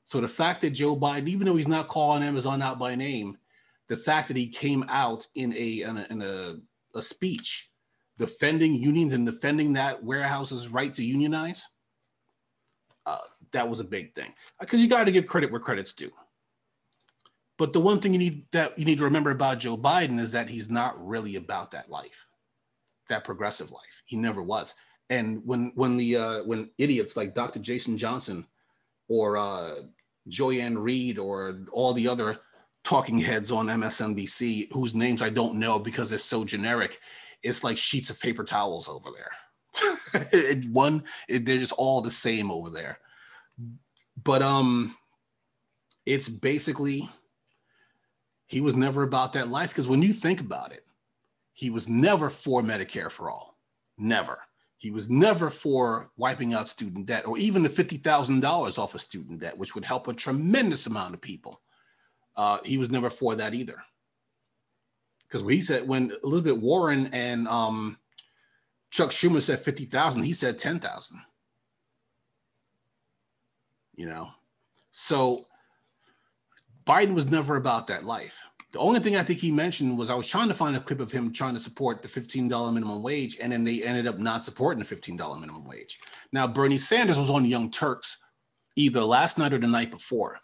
So 0.05 0.21
the 0.21 0.27
fact 0.27 0.61
that 0.61 0.69
Joe 0.69 0.95
Biden, 0.95 1.27
even 1.27 1.45
though 1.45 1.55
he's 1.57 1.67
not 1.67 1.89
calling 1.89 2.23
Amazon 2.23 2.61
out 2.61 2.79
by 2.79 2.95
name, 2.95 3.37
the 3.89 3.97
fact 3.97 4.29
that 4.29 4.37
he 4.37 4.47
came 4.47 4.85
out 4.87 5.27
in 5.35 5.53
a 5.53 5.81
in 5.81 5.97
a, 5.97 6.07
in 6.09 6.21
a, 6.21 6.55
a 6.95 7.01
speech 7.01 7.69
defending 8.17 8.73
unions 8.73 9.13
and 9.13 9.25
defending 9.25 9.73
that 9.73 10.03
warehouse's 10.03 10.69
right 10.69 10.93
to 10.93 11.03
unionize, 11.03 11.65
uh, 13.05 13.17
that 13.51 13.67
was 13.67 13.79
a 13.79 13.83
big 13.83 14.15
thing. 14.15 14.33
Because 14.59 14.81
you 14.81 14.87
got 14.87 15.03
to 15.03 15.11
give 15.11 15.27
credit 15.27 15.51
where 15.51 15.61
credit's 15.61 15.93
due. 15.93 16.11
But 17.57 17.73
the 17.73 17.79
one 17.79 17.99
thing 17.99 18.13
you 18.13 18.19
need 18.19 18.45
that 18.53 18.77
you 18.79 18.85
need 18.85 18.99
to 18.99 19.03
remember 19.03 19.31
about 19.31 19.59
Joe 19.59 19.77
Biden 19.77 20.19
is 20.19 20.31
that 20.31 20.49
he's 20.49 20.69
not 20.69 21.05
really 21.05 21.35
about 21.35 21.71
that 21.71 21.89
life, 21.89 22.27
that 23.09 23.25
progressive 23.25 23.71
life. 23.71 24.03
He 24.05 24.15
never 24.15 24.41
was 24.41 24.73
and 25.09 25.41
when 25.45 25.71
when 25.75 25.97
the 25.97 26.17
uh, 26.17 26.43
when 26.43 26.69
idiots 26.77 27.15
like 27.15 27.35
Dr. 27.35 27.59
Jason 27.59 27.97
Johnson 27.97 28.45
or 29.07 29.37
uh, 29.37 29.75
Joy-Ann 30.27 30.77
Reid 30.77 31.17
or 31.17 31.61
all 31.71 31.93
the 31.93 32.07
other 32.07 32.37
talking 32.83 33.17
heads 33.17 33.51
on 33.51 33.67
MSNBC 33.67 34.71
whose 34.71 34.95
names 34.95 35.21
I 35.21 35.29
don't 35.29 35.55
know 35.55 35.79
because 35.79 36.09
they're 36.09 36.19
so 36.19 36.43
generic, 36.43 36.99
it's 37.43 37.63
like 37.63 37.77
sheets 37.77 38.09
of 38.09 38.19
paper 38.19 38.43
towels 38.43 38.89
over 38.89 39.09
there. 39.15 40.27
it, 40.31 40.65
one, 40.71 41.03
it, 41.27 41.45
they're 41.45 41.57
just 41.57 41.73
all 41.73 42.01
the 42.01 42.09
same 42.09 42.51
over 42.51 42.69
there. 42.69 42.99
But 44.21 44.41
um, 44.41 44.95
it's 46.05 46.27
basically 46.27 47.09
he 48.47 48.61
was 48.61 48.75
never 48.75 49.03
about 49.03 49.33
that 49.33 49.49
life 49.49 49.69
because 49.69 49.87
when 49.87 50.01
you 50.01 50.13
think 50.13 50.39
about 50.39 50.71
it, 50.71 50.83
he 51.53 51.69
was 51.69 51.87
never 51.87 52.29
for 52.29 52.61
Medicare 52.61 53.11
for 53.11 53.29
all, 53.29 53.57
never 53.97 54.39
he 54.77 54.91
was 54.91 55.09
never 55.09 55.49
for 55.49 56.11
wiping 56.17 56.53
out 56.53 56.69
student 56.69 57.07
debt 57.07 57.25
or 57.25 57.37
even 57.37 57.63
the 57.63 57.69
$50,000 57.69 58.77
off 58.77 58.93
of 58.93 59.01
student 59.01 59.39
debt, 59.39 59.57
which 59.57 59.73
would 59.73 59.85
help 59.85 60.07
a 60.07 60.13
tremendous 60.13 60.85
amount 60.85 61.15
of 61.15 61.21
people. 61.21 61.61
Uh, 62.35 62.59
he 62.63 62.77
was 62.77 62.91
never 62.91 63.09
for 63.09 63.35
that 63.35 63.55
either. 63.55 63.81
Because 65.27 65.49
he 65.49 65.61
said 65.61 65.87
when 65.87 66.13
Elizabeth 66.23 66.59
Warren 66.59 67.09
and 67.11 67.47
um, 67.47 67.97
Chuck 68.91 69.09
Schumer 69.09 69.41
said 69.41 69.59
50,000, 69.59 70.23
he 70.23 70.33
said 70.33 70.57
10,000. 70.59 71.19
You 73.95 74.05
know, 74.05 74.29
so 74.91 75.47
Biden 76.85 77.15
was 77.15 77.25
never 77.25 77.55
about 77.55 77.87
that 77.87 78.05
life. 78.05 78.39
The 78.77 78.83
only 78.83 78.99
thing 78.99 79.15
I 79.15 79.23
think 79.23 79.39
he 79.39 79.49
mentioned 79.49 79.97
was 79.97 80.11
I 80.11 80.13
was 80.13 80.27
trying 80.27 80.49
to 80.49 80.53
find 80.53 80.75
a 80.75 80.79
clip 80.79 80.99
of 80.99 81.11
him 81.11 81.33
trying 81.33 81.55
to 81.55 81.59
support 81.59 82.03
the 82.03 82.07
$15 82.07 82.71
minimum 82.71 83.01
wage, 83.01 83.35
and 83.41 83.51
then 83.51 83.63
they 83.63 83.81
ended 83.81 84.05
up 84.05 84.19
not 84.19 84.43
supporting 84.43 84.83
the 84.83 84.95
$15 84.95 85.17
minimum 85.39 85.65
wage. 85.65 85.99
Now, 86.31 86.45
Bernie 86.45 86.77
Sanders 86.77 87.17
was 87.17 87.31
on 87.31 87.43
Young 87.43 87.71
Turks 87.71 88.23
either 88.75 89.01
last 89.01 89.39
night 89.39 89.51
or 89.51 89.57
the 89.57 89.65
night 89.65 89.89
before. 89.89 90.37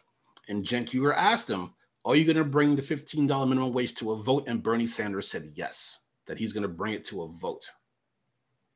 And 0.49 0.65
Cenk 0.65 0.89
Uygur 0.89 1.15
asked 1.15 1.47
him, 1.47 1.75
Are 2.05 2.15
you 2.15 2.25
going 2.25 2.37
to 2.37 2.43
bring 2.43 2.75
the 2.75 2.81
$15 2.81 3.27
minimum 3.47 3.71
wage 3.71 3.93
to 3.95 4.13
a 4.13 4.17
vote? 4.17 4.45
And 4.47 4.63
Bernie 4.63 4.87
Sanders 4.87 5.29
said 5.29 5.51
yes, 5.53 5.99
that 6.25 6.39
he's 6.39 6.53
going 6.53 6.63
to 6.63 6.67
bring 6.67 6.95
it 6.95 7.05
to 7.05 7.21
a 7.21 7.27
vote. 7.27 7.69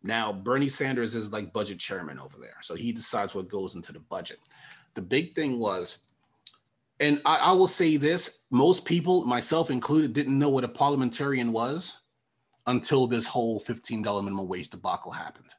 Now, 0.03 0.31
Bernie 0.31 0.69
Sanders 0.69 1.15
is 1.15 1.33
like 1.33 1.51
budget 1.51 1.79
chairman 1.79 2.19
over 2.19 2.37
there. 2.39 2.57
So 2.61 2.75
he 2.75 2.91
decides 2.91 3.33
what 3.33 3.49
goes 3.49 3.73
into 3.73 3.91
the 3.91 4.01
budget. 4.01 4.37
The 4.93 5.01
big 5.01 5.33
thing 5.33 5.57
was 5.57 5.97
and 6.99 7.21
I, 7.25 7.35
I, 7.37 7.51
will 7.51 7.67
say 7.67 7.97
this 7.97 8.39
most 8.49 8.85
people, 8.85 9.25
myself 9.25 9.69
included, 9.69 10.13
didn't 10.13 10.37
know 10.37 10.49
what 10.49 10.63
a 10.63 10.69
parliamentarian 10.69 11.51
was 11.51 11.99
until 12.65 13.07
this 13.07 13.27
whole 13.27 13.59
$15 13.59 14.03
minimum 14.23 14.47
wage 14.47 14.69
debacle 14.69 15.11
happened. 15.11 15.53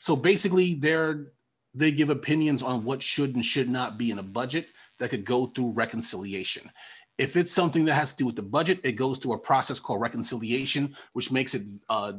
So 0.00 0.16
basically, 0.16 0.74
they're 0.74 1.32
they 1.74 1.90
give 1.90 2.10
opinions 2.10 2.62
on 2.62 2.84
what 2.84 3.02
should 3.02 3.34
and 3.34 3.44
should 3.44 3.70
not 3.70 3.96
be 3.96 4.10
in 4.10 4.18
a 4.18 4.22
budget 4.22 4.68
that 4.98 5.08
could 5.08 5.24
go 5.24 5.46
through 5.46 5.70
reconciliation. 5.70 6.70
If 7.16 7.34
it's 7.34 7.52
something 7.52 7.86
that 7.86 7.94
has 7.94 8.12
to 8.12 8.18
do 8.18 8.26
with 8.26 8.36
the 8.36 8.42
budget, 8.42 8.80
it 8.84 8.92
goes 8.92 9.16
through 9.16 9.32
a 9.32 9.38
process 9.38 9.80
called 9.80 10.02
reconciliation, 10.02 10.94
which 11.14 11.32
makes 11.32 11.54
it 11.54 11.62
uh, 11.88 12.12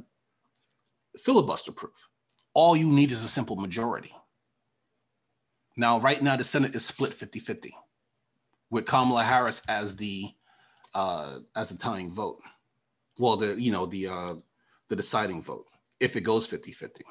filibuster 1.17 1.71
proof. 1.71 2.09
All 2.55 2.75
you 2.75 2.91
need 2.91 3.11
is 3.11 3.23
a 3.23 3.27
simple 3.27 3.55
majority. 3.55 4.11
Now, 5.77 5.99
right 5.99 6.21
now, 6.21 6.35
the 6.35 6.43
Senate 6.43 6.73
is 6.73 6.85
split 6.85 7.13
50 7.13 7.39
50 7.39 7.75
with 8.73 8.87
Kamala 8.87 9.23
Harris 9.23 9.61
as 9.69 9.95
the 9.95 10.25
uh, 10.95 11.39
as 11.55 11.69
the 11.69 11.77
tying 11.77 12.11
vote. 12.11 12.41
Well, 13.19 13.37
the 13.37 13.55
you 13.61 13.71
know 13.71 13.85
the 13.85 14.07
uh, 14.07 14.33
the 14.89 14.95
deciding 14.95 15.43
vote 15.43 15.67
if 15.99 16.17
it 16.17 16.21
goes 16.21 16.45
50-50. 16.47 17.01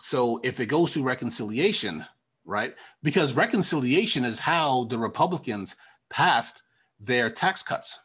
So 0.00 0.40
if 0.42 0.60
it 0.60 0.66
goes 0.66 0.92
to 0.92 1.02
reconciliation, 1.02 2.06
right? 2.46 2.74
Because 3.02 3.34
reconciliation 3.34 4.24
is 4.24 4.38
how 4.38 4.84
the 4.84 4.96
Republicans 4.96 5.76
passed 6.08 6.62
their 6.98 7.28
tax 7.28 7.62
cuts. 7.62 8.00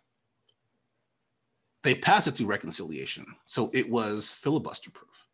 They 1.84 1.96
passed 1.96 2.28
it 2.28 2.32
through 2.32 2.48
reconciliation. 2.48 3.26
So 3.46 3.70
it 3.74 3.90
was 3.90 4.34
filibuster 4.34 4.92
proof. 4.92 5.29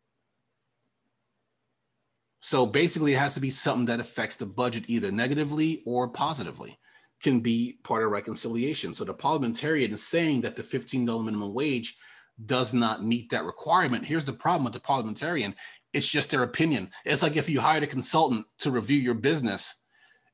So 2.46 2.64
basically, 2.64 3.14
it 3.14 3.18
has 3.18 3.34
to 3.34 3.40
be 3.40 3.50
something 3.50 3.86
that 3.86 3.98
affects 3.98 4.36
the 4.36 4.46
budget 4.46 4.84
either 4.86 5.10
negatively 5.10 5.82
or 5.84 6.06
positively, 6.06 6.78
can 7.20 7.40
be 7.40 7.80
part 7.82 8.04
of 8.04 8.12
reconciliation. 8.12 8.94
So 8.94 9.02
the 9.02 9.14
parliamentarian 9.14 9.92
is 9.92 10.06
saying 10.06 10.42
that 10.42 10.54
the 10.54 10.62
$15 10.62 11.24
minimum 11.24 11.54
wage 11.54 11.96
does 12.44 12.72
not 12.72 13.04
meet 13.04 13.30
that 13.30 13.44
requirement. 13.44 14.04
Here's 14.04 14.24
the 14.24 14.32
problem 14.32 14.62
with 14.62 14.74
the 14.74 14.78
parliamentarian 14.80 15.56
it's 15.92 16.06
just 16.06 16.30
their 16.30 16.44
opinion. 16.44 16.92
It's 17.04 17.20
like 17.20 17.34
if 17.34 17.48
you 17.48 17.60
hired 17.60 17.82
a 17.82 17.88
consultant 17.88 18.46
to 18.60 18.70
review 18.70 19.00
your 19.00 19.14
business, 19.14 19.74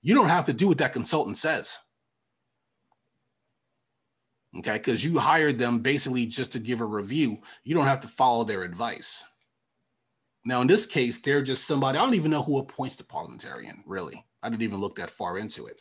you 0.03 0.15
don't 0.15 0.29
have 0.29 0.45
to 0.45 0.53
do 0.53 0.69
what 0.69 0.79
that 0.79 0.93
consultant 0.93 1.39
says. 1.39 1.79
Okay, 4.59 4.75
because 4.75 5.03
you 5.03 5.19
hired 5.19 5.59
them 5.59 5.79
basically 5.79 6.27
just 6.27 6.53
to 6.53 6.59
give 6.59 6.83
a 6.83 6.85
review. 6.85 7.39
You 7.65 7.75
don't 7.75 7.87
have 7.87 8.01
to 8.01 8.09
follow 8.09 8.45
their 8.45 8.65
advice. 8.65 9.25
Now, 10.45 10.61
in 10.61 10.67
this 10.67 10.87
case, 10.87 11.21
they're 11.21 11.43
just 11.43 11.67
somebody, 11.67 11.99
I 11.99 12.03
don't 12.03 12.15
even 12.15 12.31
know 12.31 12.43
who 12.43 12.59
appoints 12.59 12.97
the 12.97 13.05
parliamentarian, 13.05 13.83
really. 13.87 14.25
I 14.43 14.51
didn't 14.51 14.63
even 14.63 14.81
look 14.81 14.97
that 14.97 15.11
far 15.11 15.39
into 15.39 15.67
it. 15.67 15.81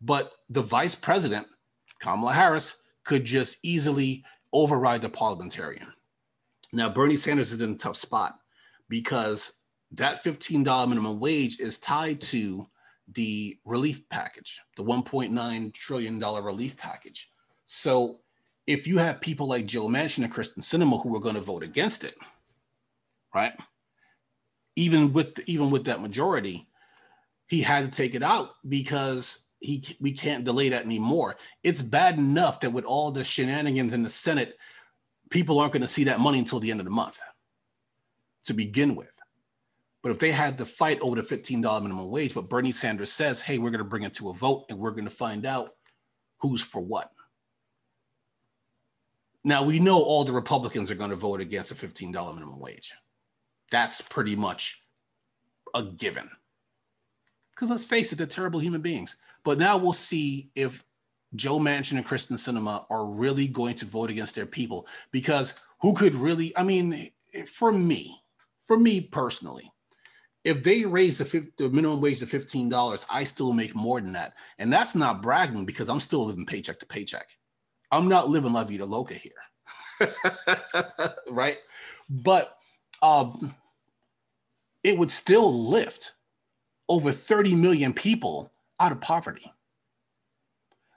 But 0.00 0.32
the 0.48 0.62
vice 0.62 0.94
president, 0.94 1.46
Kamala 2.00 2.32
Harris, 2.32 2.82
could 3.04 3.24
just 3.24 3.58
easily 3.62 4.24
override 4.52 5.02
the 5.02 5.08
parliamentarian. 5.08 5.92
Now, 6.72 6.88
Bernie 6.88 7.16
Sanders 7.16 7.52
is 7.52 7.60
in 7.60 7.72
a 7.72 7.78
tough 7.78 7.96
spot 7.96 8.38
because 8.88 9.60
that 9.92 10.22
$15 10.22 10.88
minimum 10.88 11.20
wage 11.20 11.60
is 11.60 11.78
tied 11.78 12.20
to 12.22 12.66
the 13.12 13.58
relief 13.64 14.08
package, 14.08 14.60
the 14.76 14.84
$1.9 14.84 15.74
trillion 15.74 16.18
relief 16.20 16.76
package. 16.76 17.30
So 17.66 18.20
if 18.66 18.86
you 18.86 18.98
have 18.98 19.20
people 19.20 19.48
like 19.48 19.66
Joe 19.66 19.88
Manchin 19.88 20.24
and 20.24 20.32
Kyrsten 20.32 20.58
Sinema 20.58 21.02
who 21.02 21.14
are 21.16 21.20
going 21.20 21.34
to 21.34 21.40
vote 21.40 21.62
against 21.62 22.04
it, 22.04 22.14
right? 23.34 23.54
Even 24.78 25.12
with 25.12 25.40
even 25.48 25.70
with 25.70 25.84
that 25.86 26.00
majority, 26.00 26.68
he 27.48 27.62
had 27.62 27.84
to 27.84 27.90
take 27.90 28.14
it 28.14 28.22
out 28.22 28.50
because 28.68 29.46
he 29.58 29.96
we 30.00 30.12
can't 30.12 30.44
delay 30.44 30.68
that 30.68 30.84
anymore. 30.84 31.36
It's 31.64 31.82
bad 31.82 32.16
enough 32.16 32.60
that 32.60 32.72
with 32.72 32.84
all 32.84 33.10
the 33.10 33.24
shenanigans 33.24 33.92
in 33.92 34.04
the 34.04 34.08
Senate, 34.08 34.56
people 35.30 35.58
aren't 35.58 35.72
going 35.72 35.82
to 35.82 35.88
see 35.88 36.04
that 36.04 36.20
money 36.20 36.38
until 36.38 36.60
the 36.60 36.70
end 36.70 36.78
of 36.78 36.84
the 36.84 36.92
month 36.92 37.18
to 38.44 38.54
begin 38.54 38.94
with. 38.94 39.12
But 40.00 40.12
if 40.12 40.20
they 40.20 40.30
had 40.30 40.58
to 40.58 40.64
fight 40.64 41.00
over 41.00 41.20
the 41.20 41.22
$15 41.22 41.82
minimum 41.82 42.08
wage, 42.08 42.34
but 42.34 42.48
Bernie 42.48 42.70
Sanders 42.70 43.12
says, 43.12 43.40
hey, 43.40 43.58
we're 43.58 43.70
going 43.70 43.78
to 43.78 43.84
bring 43.84 44.04
it 44.04 44.14
to 44.14 44.30
a 44.30 44.32
vote 44.32 44.66
and 44.70 44.78
we're 44.78 44.92
going 44.92 45.04
to 45.04 45.10
find 45.10 45.44
out 45.44 45.74
who's 46.38 46.62
for 46.62 46.80
what. 46.80 47.10
Now, 49.42 49.64
we 49.64 49.80
know 49.80 50.00
all 50.00 50.22
the 50.22 50.32
Republicans 50.32 50.88
are 50.90 50.94
going 50.94 51.10
to 51.10 51.16
vote 51.16 51.40
against 51.40 51.72
a 51.72 51.74
$15 51.74 52.12
minimum 52.34 52.60
wage. 52.60 52.94
That's 53.70 54.00
pretty 54.00 54.36
much 54.36 54.82
a 55.74 55.82
given. 55.82 56.30
Because 57.50 57.70
let's 57.70 57.84
face 57.84 58.12
it, 58.12 58.16
they're 58.16 58.26
terrible 58.26 58.60
human 58.60 58.80
beings. 58.80 59.16
But 59.44 59.58
now 59.58 59.76
we'll 59.76 59.92
see 59.92 60.50
if 60.54 60.84
Joe 61.34 61.58
Manchin 61.58 61.96
and 61.96 62.06
Kyrsten 62.06 62.38
Sinema 62.38 62.84
are 62.90 63.04
really 63.04 63.48
going 63.48 63.74
to 63.76 63.84
vote 63.84 64.10
against 64.10 64.34
their 64.34 64.46
people. 64.46 64.86
Because 65.10 65.54
who 65.80 65.92
could 65.94 66.14
really, 66.14 66.56
I 66.56 66.62
mean, 66.62 67.10
for 67.46 67.72
me, 67.72 68.22
for 68.62 68.78
me 68.78 69.00
personally, 69.00 69.70
if 70.44 70.62
they 70.62 70.84
raise 70.84 71.18
the, 71.18 71.48
the 71.58 71.68
minimum 71.68 72.00
wage 72.00 72.20
to 72.20 72.26
$15, 72.26 73.06
I 73.10 73.24
still 73.24 73.52
make 73.52 73.74
more 73.74 74.00
than 74.00 74.12
that. 74.12 74.34
And 74.58 74.72
that's 74.72 74.94
not 74.94 75.22
bragging 75.22 75.66
because 75.66 75.88
I'm 75.88 76.00
still 76.00 76.26
living 76.26 76.46
paycheck 76.46 76.78
to 76.80 76.86
paycheck. 76.86 77.36
I'm 77.90 78.08
not 78.08 78.28
living 78.28 78.52
La 78.52 78.64
Vida 78.64 78.84
Loca 78.84 79.14
here. 79.14 79.32
right? 81.30 81.58
But 82.08 82.57
um, 83.02 83.54
it 84.82 84.98
would 84.98 85.10
still 85.10 85.68
lift 85.68 86.12
over 86.88 87.12
30 87.12 87.54
million 87.54 87.92
people 87.92 88.52
out 88.80 88.92
of 88.92 89.00
poverty. 89.00 89.52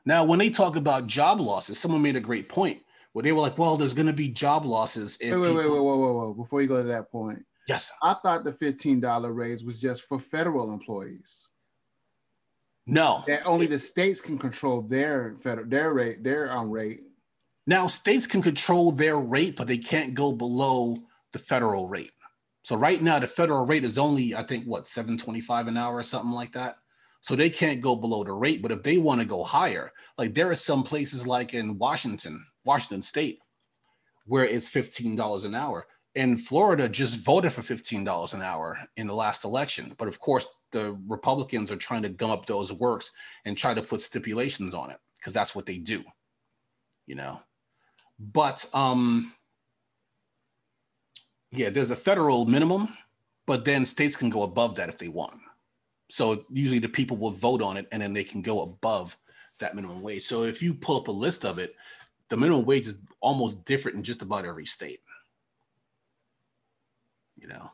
Now, 0.05 0.23
when 0.23 0.39
they 0.39 0.49
talk 0.49 0.75
about 0.75 1.07
job 1.07 1.39
losses, 1.39 1.79
someone 1.79 2.01
made 2.01 2.15
a 2.15 2.21
great 2.21 2.49
point 2.49 2.81
where 3.13 3.23
they 3.23 3.31
were 3.31 3.41
like, 3.41 3.57
well, 3.57 3.77
there's 3.77 3.93
going 3.93 4.07
to 4.07 4.13
be 4.13 4.29
job 4.29 4.65
losses. 4.65 5.17
If 5.19 5.31
wait, 5.31 5.39
wait, 5.39 5.55
wait, 5.55 5.69
wait, 5.69 5.81
wait, 5.81 5.97
wait, 5.99 6.27
wait. 6.27 6.37
Before 6.37 6.61
you 6.61 6.67
go 6.67 6.81
to 6.81 6.87
that 6.89 7.11
point, 7.11 7.45
Yes. 7.67 7.91
I 8.01 8.15
thought 8.15 8.43
the 8.43 8.53
$15 8.53 9.35
raise 9.35 9.63
was 9.63 9.79
just 9.79 10.03
for 10.03 10.19
federal 10.19 10.73
employees. 10.73 11.49
No. 12.87 13.23
That 13.27 13.45
only 13.45 13.67
the 13.67 13.79
states 13.79 14.21
can 14.21 14.37
control 14.37 14.81
their 14.81 15.37
federal 15.39 15.67
their 15.67 15.93
rate, 15.93 16.23
their 16.23 16.51
um, 16.51 16.71
rate. 16.71 16.99
Now 17.67 17.87
states 17.87 18.25
can 18.25 18.41
control 18.41 18.91
their 18.91 19.17
rate, 19.17 19.55
but 19.55 19.67
they 19.67 19.77
can't 19.77 20.15
go 20.15 20.33
below 20.33 20.97
the 21.33 21.39
federal 21.39 21.87
rate. 21.87 22.11
So 22.63 22.75
right 22.75 23.01
now 23.01 23.19
the 23.19 23.27
federal 23.27 23.65
rate 23.65 23.83
is 23.83 23.97
only, 23.97 24.35
I 24.35 24.43
think, 24.43 24.65
what, 24.65 24.87
725 24.87 25.67
an 25.67 25.77
hour 25.77 25.95
or 25.95 26.03
something 26.03 26.31
like 26.31 26.53
that. 26.53 26.75
So 27.21 27.35
they 27.35 27.49
can't 27.49 27.81
go 27.81 27.95
below 27.95 28.23
the 28.23 28.33
rate. 28.33 28.61
But 28.61 28.71
if 28.71 28.83
they 28.83 28.97
want 28.97 29.21
to 29.21 29.27
go 29.27 29.43
higher, 29.43 29.91
like 30.17 30.33
there 30.33 30.49
are 30.49 30.55
some 30.55 30.83
places 30.83 31.27
like 31.27 31.53
in 31.53 31.77
Washington, 31.77 32.43
Washington 32.65 33.01
State, 33.01 33.39
where 34.25 34.45
it's 34.45 34.69
$15 34.69 35.45
an 35.45 35.55
hour 35.55 35.87
and 36.15 36.41
Florida 36.41 36.89
just 36.89 37.19
voted 37.19 37.53
for 37.53 37.61
$15 37.61 38.33
an 38.33 38.41
hour 38.41 38.77
in 38.97 39.07
the 39.07 39.13
last 39.13 39.45
election. 39.45 39.95
But 39.97 40.07
of 40.07 40.19
course, 40.19 40.45
the 40.71 40.99
Republicans 41.07 41.71
are 41.71 41.77
trying 41.77 42.03
to 42.03 42.09
gum 42.09 42.31
up 42.31 42.45
those 42.45 42.73
works 42.73 43.11
and 43.45 43.57
try 43.57 43.73
to 43.73 43.81
put 43.81 44.01
stipulations 44.01 44.73
on 44.73 44.89
it 44.89 44.97
because 45.17 45.33
that's 45.33 45.55
what 45.55 45.65
they 45.65 45.77
do, 45.77 46.03
you 47.07 47.15
know. 47.15 47.39
But 48.19 48.65
um, 48.73 49.33
yeah, 51.51 51.69
there's 51.69 51.91
a 51.91 51.95
federal 51.95 52.45
minimum, 52.45 52.89
but 53.45 53.65
then 53.65 53.85
states 53.85 54.15
can 54.15 54.29
go 54.29 54.43
above 54.43 54.75
that 54.75 54.89
if 54.89 54.97
they 54.97 55.07
want. 55.07 55.39
So 56.09 56.45
usually 56.49 56.79
the 56.79 56.89
people 56.89 57.17
will 57.17 57.31
vote 57.31 57.61
on 57.61 57.77
it 57.77 57.87
and 57.91 58.01
then 58.01 58.13
they 58.13 58.23
can 58.23 58.41
go 58.41 58.63
above 58.63 59.17
that 59.59 59.75
minimum 59.75 60.01
wage. 60.01 60.23
So 60.23 60.43
if 60.43 60.61
you 60.61 60.73
pull 60.73 60.99
up 60.99 61.07
a 61.07 61.11
list 61.11 61.45
of 61.45 61.59
it, 61.59 61.75
the 62.29 62.37
minimum 62.37 62.65
wage 62.65 62.87
is 62.87 62.97
almost 63.21 63.65
different 63.65 63.97
in 63.97 64.03
just 64.03 64.21
about 64.21 64.45
every 64.45 64.65
state 64.65 64.99
you 67.41 67.47
know. 67.47 67.71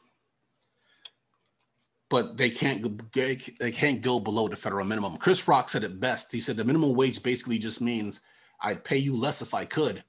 But 2.10 2.38
they 2.38 2.50
can't 2.50 3.12
they 3.14 3.72
can't 3.72 4.02
go 4.02 4.20
below 4.20 4.48
the 4.48 4.56
federal 4.56 4.86
minimum. 4.86 5.18
Chris 5.18 5.46
Rock 5.48 5.70
said 5.70 5.84
it 5.84 6.00
best. 6.00 6.32
He 6.32 6.40
said 6.40 6.56
the 6.56 6.64
minimum 6.64 6.96
wage 6.96 7.22
basically 7.22 7.60
just 7.60 7.82
means 7.82 8.22
I'd 8.62 8.86
pay 8.86 8.98
you 8.98 9.14
less 9.16 9.42
if 9.42 9.54
I 9.54 9.66
could, 9.66 10.04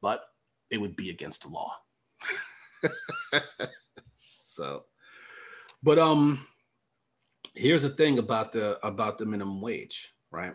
but 0.00 0.24
it 0.70 0.78
would 0.78 0.96
be 0.96 1.10
against 1.10 1.42
the 1.42 1.48
law. 1.48 1.76
so, 4.38 4.84
but 5.82 5.98
um, 5.98 6.46
here's 7.54 7.82
the 7.82 7.88
thing 7.90 8.18
about 8.18 8.52
the 8.52 8.84
about 8.86 9.18
the 9.18 9.26
minimum 9.26 9.60
wage, 9.60 10.12
right? 10.30 10.54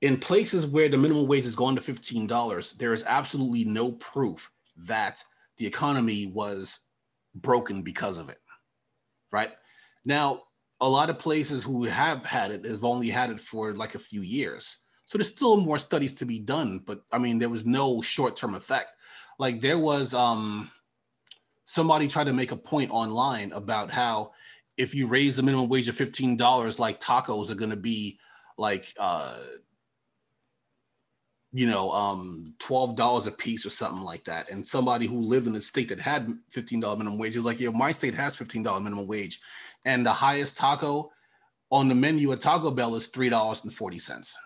In 0.00 0.18
places 0.18 0.66
where 0.66 0.88
the 0.88 0.98
minimum 0.98 1.26
wage 1.26 1.44
has 1.44 1.54
gone 1.54 1.76
to 1.76 1.82
fifteen 1.82 2.26
dollars, 2.26 2.72
there 2.72 2.92
is 2.92 3.04
absolutely 3.06 3.64
no 3.64 3.92
proof 3.92 4.50
that 4.76 5.22
the 5.58 5.66
economy 5.66 6.26
was 6.34 6.80
broken 7.34 7.82
because 7.82 8.18
of 8.18 8.28
it. 8.28 8.38
Right 9.30 9.52
now, 10.04 10.42
a 10.80 10.88
lot 10.88 11.10
of 11.10 11.18
places 11.18 11.62
who 11.62 11.84
have 11.84 12.26
had 12.26 12.50
it 12.50 12.64
have 12.64 12.84
only 12.84 13.08
had 13.08 13.30
it 13.30 13.40
for 13.40 13.72
like 13.74 13.94
a 13.94 14.00
few 14.00 14.20
years. 14.20 14.78
So 15.06 15.16
there's 15.18 15.30
still 15.30 15.58
more 15.58 15.78
studies 15.78 16.14
to 16.14 16.26
be 16.26 16.38
done, 16.38 16.80
but 16.84 17.02
I 17.12 17.18
mean, 17.18 17.38
there 17.38 17.48
was 17.48 17.66
no 17.66 18.00
short-term 18.02 18.54
effect. 18.54 18.96
Like 19.42 19.60
there 19.60 19.76
was 19.76 20.14
um 20.14 20.70
somebody 21.64 22.06
tried 22.06 22.28
to 22.28 22.32
make 22.32 22.52
a 22.52 22.56
point 22.56 22.92
online 22.92 23.50
about 23.50 23.90
how 23.90 24.34
if 24.76 24.94
you 24.94 25.08
raise 25.08 25.34
the 25.34 25.42
minimum 25.42 25.68
wage 25.68 25.88
of 25.88 25.96
$15, 25.96 26.78
like 26.78 27.00
tacos 27.00 27.50
are 27.50 27.56
gonna 27.56 27.74
be 27.74 28.20
like 28.56 28.94
uh 29.00 29.36
you 31.54 31.66
know, 31.66 31.90
um, 31.90 32.54
twelve 32.60 32.94
dollars 32.94 33.26
a 33.26 33.32
piece 33.32 33.66
or 33.66 33.70
something 33.70 34.04
like 34.04 34.24
that. 34.24 34.48
And 34.48 34.64
somebody 34.64 35.06
who 35.06 35.20
lived 35.20 35.48
in 35.48 35.56
a 35.56 35.60
state 35.60 35.88
that 35.88 35.98
had 35.98 36.28
fifteen 36.48 36.78
dollar 36.78 36.96
minimum 36.96 37.18
wage 37.18 37.36
is 37.36 37.44
like, 37.44 37.58
yeah, 37.58 37.70
my 37.70 37.90
state 37.90 38.14
has 38.14 38.36
fifteen 38.36 38.62
dollar 38.62 38.80
minimum 38.80 39.08
wage, 39.08 39.40
and 39.84 40.06
the 40.06 40.12
highest 40.12 40.56
taco 40.56 41.10
on 41.72 41.88
the 41.88 41.96
menu 41.96 42.30
at 42.30 42.40
Taco 42.40 42.70
Bell 42.70 42.94
is 42.94 43.08
three 43.08 43.28
dollars 43.28 43.64
and 43.64 43.74
forty 43.74 43.98
cents. 43.98 44.36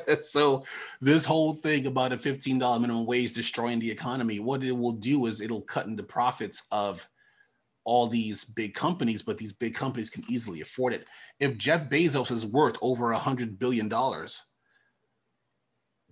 so 0.20 0.64
this 1.00 1.24
whole 1.24 1.54
thing 1.54 1.86
about 1.86 2.12
a 2.12 2.18
fifteen 2.18 2.58
dollar 2.58 2.80
minimum 2.80 3.06
wage 3.06 3.32
destroying 3.32 3.78
the 3.78 3.90
economy, 3.90 4.40
what 4.40 4.62
it 4.62 4.72
will 4.72 4.92
do 4.92 5.26
is 5.26 5.40
it'll 5.40 5.62
cut 5.62 5.86
into 5.86 6.02
profits 6.02 6.62
of 6.70 7.06
all 7.84 8.06
these 8.06 8.44
big 8.44 8.74
companies, 8.74 9.22
but 9.22 9.38
these 9.38 9.52
big 9.52 9.74
companies 9.74 10.08
can 10.08 10.22
easily 10.28 10.60
afford 10.60 10.92
it. 10.92 11.06
If 11.40 11.58
Jeff 11.58 11.88
Bezos 11.88 12.30
is 12.30 12.46
worth 12.46 12.76
over 12.80 13.10
a 13.10 13.18
hundred 13.18 13.58
billion 13.58 13.88
dollars 13.88 14.42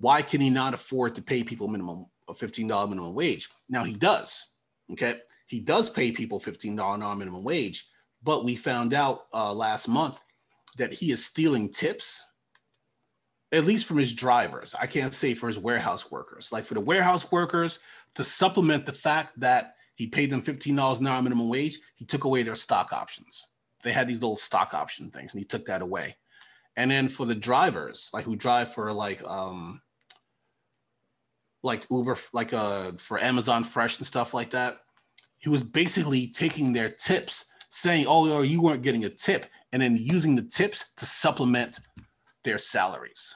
why 0.01 0.23
can 0.23 0.41
he 0.41 0.51
not 0.51 0.75
afford 0.75 1.15
to 1.15 1.23
pay 1.23 1.45
people 1.45 1.69
minimum 1.69 2.07
a 2.29 2.33
$15 2.33 2.89
minimum 2.89 3.15
wage? 3.15 3.49
Now 3.69 3.85
he 3.85 3.95
does. 3.95 4.53
Okay. 4.91 5.21
He 5.47 5.61
does 5.61 5.91
pay 5.91 6.11
people 6.11 6.41
$15 6.41 7.19
minimum 7.19 7.45
wage, 7.45 7.87
but 8.23 8.45
we 8.45 8.57
found 8.57 8.95
out 8.95 9.27
uh, 9.35 9.53
last 9.53 9.89
month 9.89 10.19
that 10.79 10.93
he 10.93 11.13
is 11.13 11.25
stealing 11.25 11.71
tips, 11.71 12.23
at 13.53 13.65
least 13.65 13.87
from 13.87 13.99
his 13.99 14.13
drivers. 14.13 14.75
I 14.79 14.87
can't 14.87 15.15
say 15.15 15.35
for 15.35 15.49
his 15.49 15.59
warehouse 15.59 16.11
workers. 16.11 16.53
Like 16.53 16.65
for 16.65 16.75
the 16.75 16.81
warehouse 16.81 17.31
workers, 17.33 17.81
to 18.15 18.25
supplement 18.25 18.87
the 18.87 18.93
fact 18.93 19.39
that 19.41 19.75
he 19.97 20.07
paid 20.07 20.31
them 20.31 20.43
$15 20.43 21.01
an 21.01 21.07
hour 21.07 21.23
minimum 21.23 21.49
wage, 21.49 21.79
he 21.97 22.05
took 22.05 22.25
away 22.25 22.43
their 22.43 22.55
stock 22.55 22.93
options. 22.93 23.47
They 23.83 23.93
had 23.93 24.09
these 24.09 24.21
little 24.21 24.37
stock 24.37 24.75
option 24.75 25.11
things 25.11 25.35
and 25.35 25.41
he 25.41 25.45
took 25.45 25.67
that 25.67 25.83
away. 25.83 26.17
And 26.77 26.91
then 26.91 27.09
for 27.09 27.27
the 27.27 27.35
drivers, 27.35 28.11
like 28.13 28.25
who 28.25 28.37
drive 28.37 28.73
for 28.73 28.93
like 28.93 29.23
um, 29.25 29.83
like 31.63 31.87
Uber, 31.91 32.17
like 32.33 32.53
uh 32.53 32.93
for 32.99 33.23
Amazon 33.23 33.65
Fresh 33.65 33.99
and 33.99 34.07
stuff 34.07 34.33
like 34.33 34.51
that. 34.51 34.79
He 35.39 35.49
was 35.49 35.63
basically 35.63 36.29
taking 36.29 36.73
their 36.73 36.91
tips, 36.91 37.47
saying, 37.71 38.07
"Oh, 38.07 38.43
you 38.43 38.63
weren't 38.63 38.83
getting 38.83 39.05
a 39.05 39.09
tip," 39.09 39.47
and 39.73 39.83
then 39.83 39.97
using 39.97 40.37
the 40.37 40.43
tips 40.43 40.93
to 40.99 41.07
supplement 41.07 41.79
their 42.45 42.59
salaries. 42.59 43.35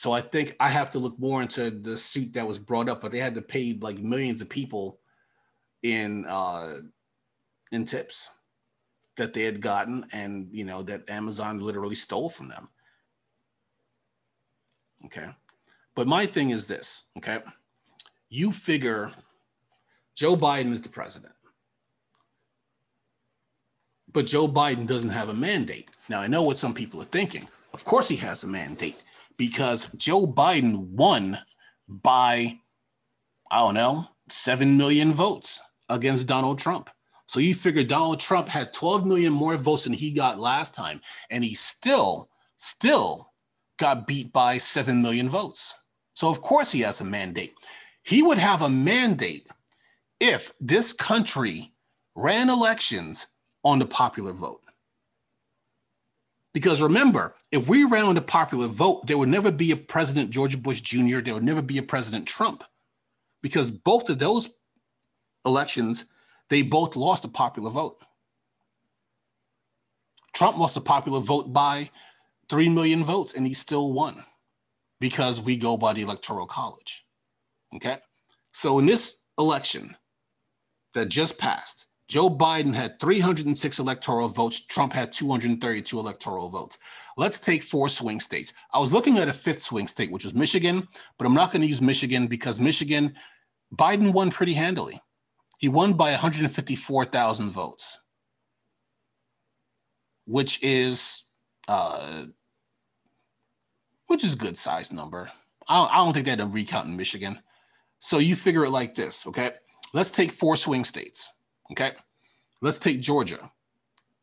So 0.00 0.12
I 0.12 0.22
think 0.22 0.56
I 0.58 0.70
have 0.70 0.92
to 0.92 0.98
look 0.98 1.18
more 1.18 1.42
into 1.42 1.70
the 1.70 1.94
suit 1.94 2.32
that 2.32 2.48
was 2.48 2.58
brought 2.58 2.88
up, 2.88 3.02
but 3.02 3.12
they 3.12 3.18
had 3.18 3.34
to 3.34 3.42
pay 3.42 3.76
like 3.78 3.98
millions 3.98 4.40
of 4.40 4.48
people 4.48 4.98
in 5.82 6.24
uh 6.24 6.78
in 7.70 7.84
tips 7.84 8.30
that 9.18 9.34
they 9.34 9.42
had 9.42 9.60
gotten 9.60 10.06
and 10.10 10.48
you 10.52 10.64
know 10.64 10.80
that 10.84 11.10
Amazon 11.10 11.60
literally 11.60 11.94
stole 11.94 12.30
from 12.30 12.48
them. 12.48 12.70
Okay. 15.04 15.28
But 15.94 16.06
my 16.06 16.24
thing 16.24 16.48
is 16.48 16.66
this, 16.66 17.04
okay? 17.18 17.40
You 18.30 18.52
figure 18.52 19.12
Joe 20.14 20.34
Biden 20.34 20.72
is 20.72 20.80
the 20.80 20.88
president. 20.88 21.34
But 24.10 24.24
Joe 24.24 24.48
Biden 24.48 24.86
doesn't 24.86 25.10
have 25.10 25.28
a 25.28 25.34
mandate. 25.34 25.90
Now, 26.08 26.20
I 26.20 26.26
know 26.26 26.42
what 26.42 26.56
some 26.56 26.72
people 26.72 27.02
are 27.02 27.12
thinking. 27.18 27.46
Of 27.74 27.84
course, 27.84 28.08
he 28.08 28.16
has 28.16 28.44
a 28.44 28.48
mandate 28.48 29.02
because 29.40 29.90
Joe 29.96 30.26
Biden 30.26 30.88
won 30.88 31.38
by, 31.88 32.58
I 33.50 33.60
don't 33.60 33.72
know, 33.72 34.06
7 34.28 34.76
million 34.76 35.14
votes 35.14 35.62
against 35.88 36.26
Donald 36.26 36.58
Trump. 36.58 36.90
So 37.26 37.40
you 37.40 37.54
figure 37.54 37.82
Donald 37.82 38.20
Trump 38.20 38.50
had 38.50 38.70
12 38.70 39.06
million 39.06 39.32
more 39.32 39.56
votes 39.56 39.84
than 39.84 39.94
he 39.94 40.10
got 40.10 40.38
last 40.38 40.74
time, 40.74 41.00
and 41.30 41.42
he 41.42 41.54
still, 41.54 42.28
still 42.58 43.32
got 43.78 44.06
beat 44.06 44.30
by 44.30 44.58
7 44.58 45.00
million 45.00 45.30
votes. 45.30 45.74
So 46.12 46.28
of 46.28 46.42
course 46.42 46.70
he 46.70 46.80
has 46.80 47.00
a 47.00 47.04
mandate. 47.04 47.54
He 48.02 48.22
would 48.22 48.36
have 48.36 48.60
a 48.60 48.68
mandate 48.68 49.46
if 50.20 50.52
this 50.60 50.92
country 50.92 51.72
ran 52.14 52.50
elections 52.50 53.28
on 53.64 53.78
the 53.78 53.86
popular 53.86 54.34
vote. 54.34 54.60
Because 56.52 56.82
remember, 56.82 57.34
if 57.52 57.68
we 57.68 57.84
ran 57.84 58.06
on 58.06 58.16
the 58.16 58.22
popular 58.22 58.66
vote, 58.66 59.06
there 59.06 59.18
would 59.18 59.28
never 59.28 59.52
be 59.52 59.70
a 59.70 59.76
President 59.76 60.30
George 60.30 60.60
Bush 60.60 60.80
Jr., 60.80 61.20
there 61.20 61.34
would 61.34 61.44
never 61.44 61.62
be 61.62 61.78
a 61.78 61.82
President 61.82 62.26
Trump. 62.26 62.64
Because 63.42 63.70
both 63.70 64.10
of 64.10 64.18
those 64.18 64.50
elections, 65.46 66.06
they 66.48 66.62
both 66.62 66.96
lost 66.96 67.24
a 67.24 67.28
popular 67.28 67.70
vote. 67.70 68.02
Trump 70.34 70.58
lost 70.58 70.76
a 70.76 70.80
popular 70.80 71.20
vote 71.20 71.52
by 71.52 71.90
3 72.48 72.68
million 72.68 73.04
votes 73.04 73.34
and 73.34 73.46
he 73.46 73.54
still 73.54 73.92
won 73.92 74.24
because 75.00 75.40
we 75.40 75.56
go 75.56 75.76
by 75.76 75.92
the 75.92 76.02
Electoral 76.02 76.46
College. 76.46 77.06
Okay. 77.74 77.98
So 78.52 78.78
in 78.78 78.86
this 78.86 79.20
election 79.38 79.96
that 80.94 81.08
just 81.08 81.38
passed, 81.38 81.86
Joe 82.10 82.28
Biden 82.28 82.74
had 82.74 82.98
306 82.98 83.78
electoral 83.78 84.26
votes. 84.28 84.66
Trump 84.66 84.92
had 84.92 85.12
232 85.12 85.96
electoral 85.96 86.48
votes. 86.48 86.76
Let's 87.16 87.38
take 87.38 87.62
four 87.62 87.88
swing 87.88 88.18
states. 88.18 88.52
I 88.74 88.80
was 88.80 88.92
looking 88.92 89.18
at 89.18 89.28
a 89.28 89.32
fifth 89.32 89.62
swing 89.62 89.86
state, 89.86 90.10
which 90.10 90.24
was 90.24 90.34
Michigan, 90.34 90.88
but 91.18 91.26
I'm 91.28 91.34
not 91.34 91.52
going 91.52 91.62
to 91.62 91.68
use 91.68 91.80
Michigan 91.80 92.26
because 92.26 92.58
Michigan, 92.58 93.14
Biden 93.76 94.12
won 94.12 94.32
pretty 94.32 94.54
handily. 94.54 94.98
He 95.60 95.68
won 95.68 95.92
by 95.92 96.10
154,000 96.10 97.50
votes, 97.50 98.00
which 100.24 100.60
is 100.64 101.26
uh, 101.68 102.24
which 104.08 104.24
is 104.24 104.34
good 104.34 104.58
size 104.58 104.92
number. 104.92 105.30
I 105.68 105.76
don't, 105.76 105.92
I 105.92 105.96
don't 105.98 106.12
think 106.12 106.24
they 106.24 106.32
had 106.32 106.40
a 106.40 106.46
recount 106.46 106.88
in 106.88 106.96
Michigan. 106.96 107.40
So 108.00 108.18
you 108.18 108.34
figure 108.34 108.64
it 108.64 108.70
like 108.70 108.94
this, 108.94 109.28
okay? 109.28 109.52
Let's 109.94 110.10
take 110.10 110.32
four 110.32 110.56
swing 110.56 110.82
states. 110.82 111.32
Okay. 111.72 111.92
Let's 112.60 112.78
take 112.78 113.00
Georgia, 113.00 113.50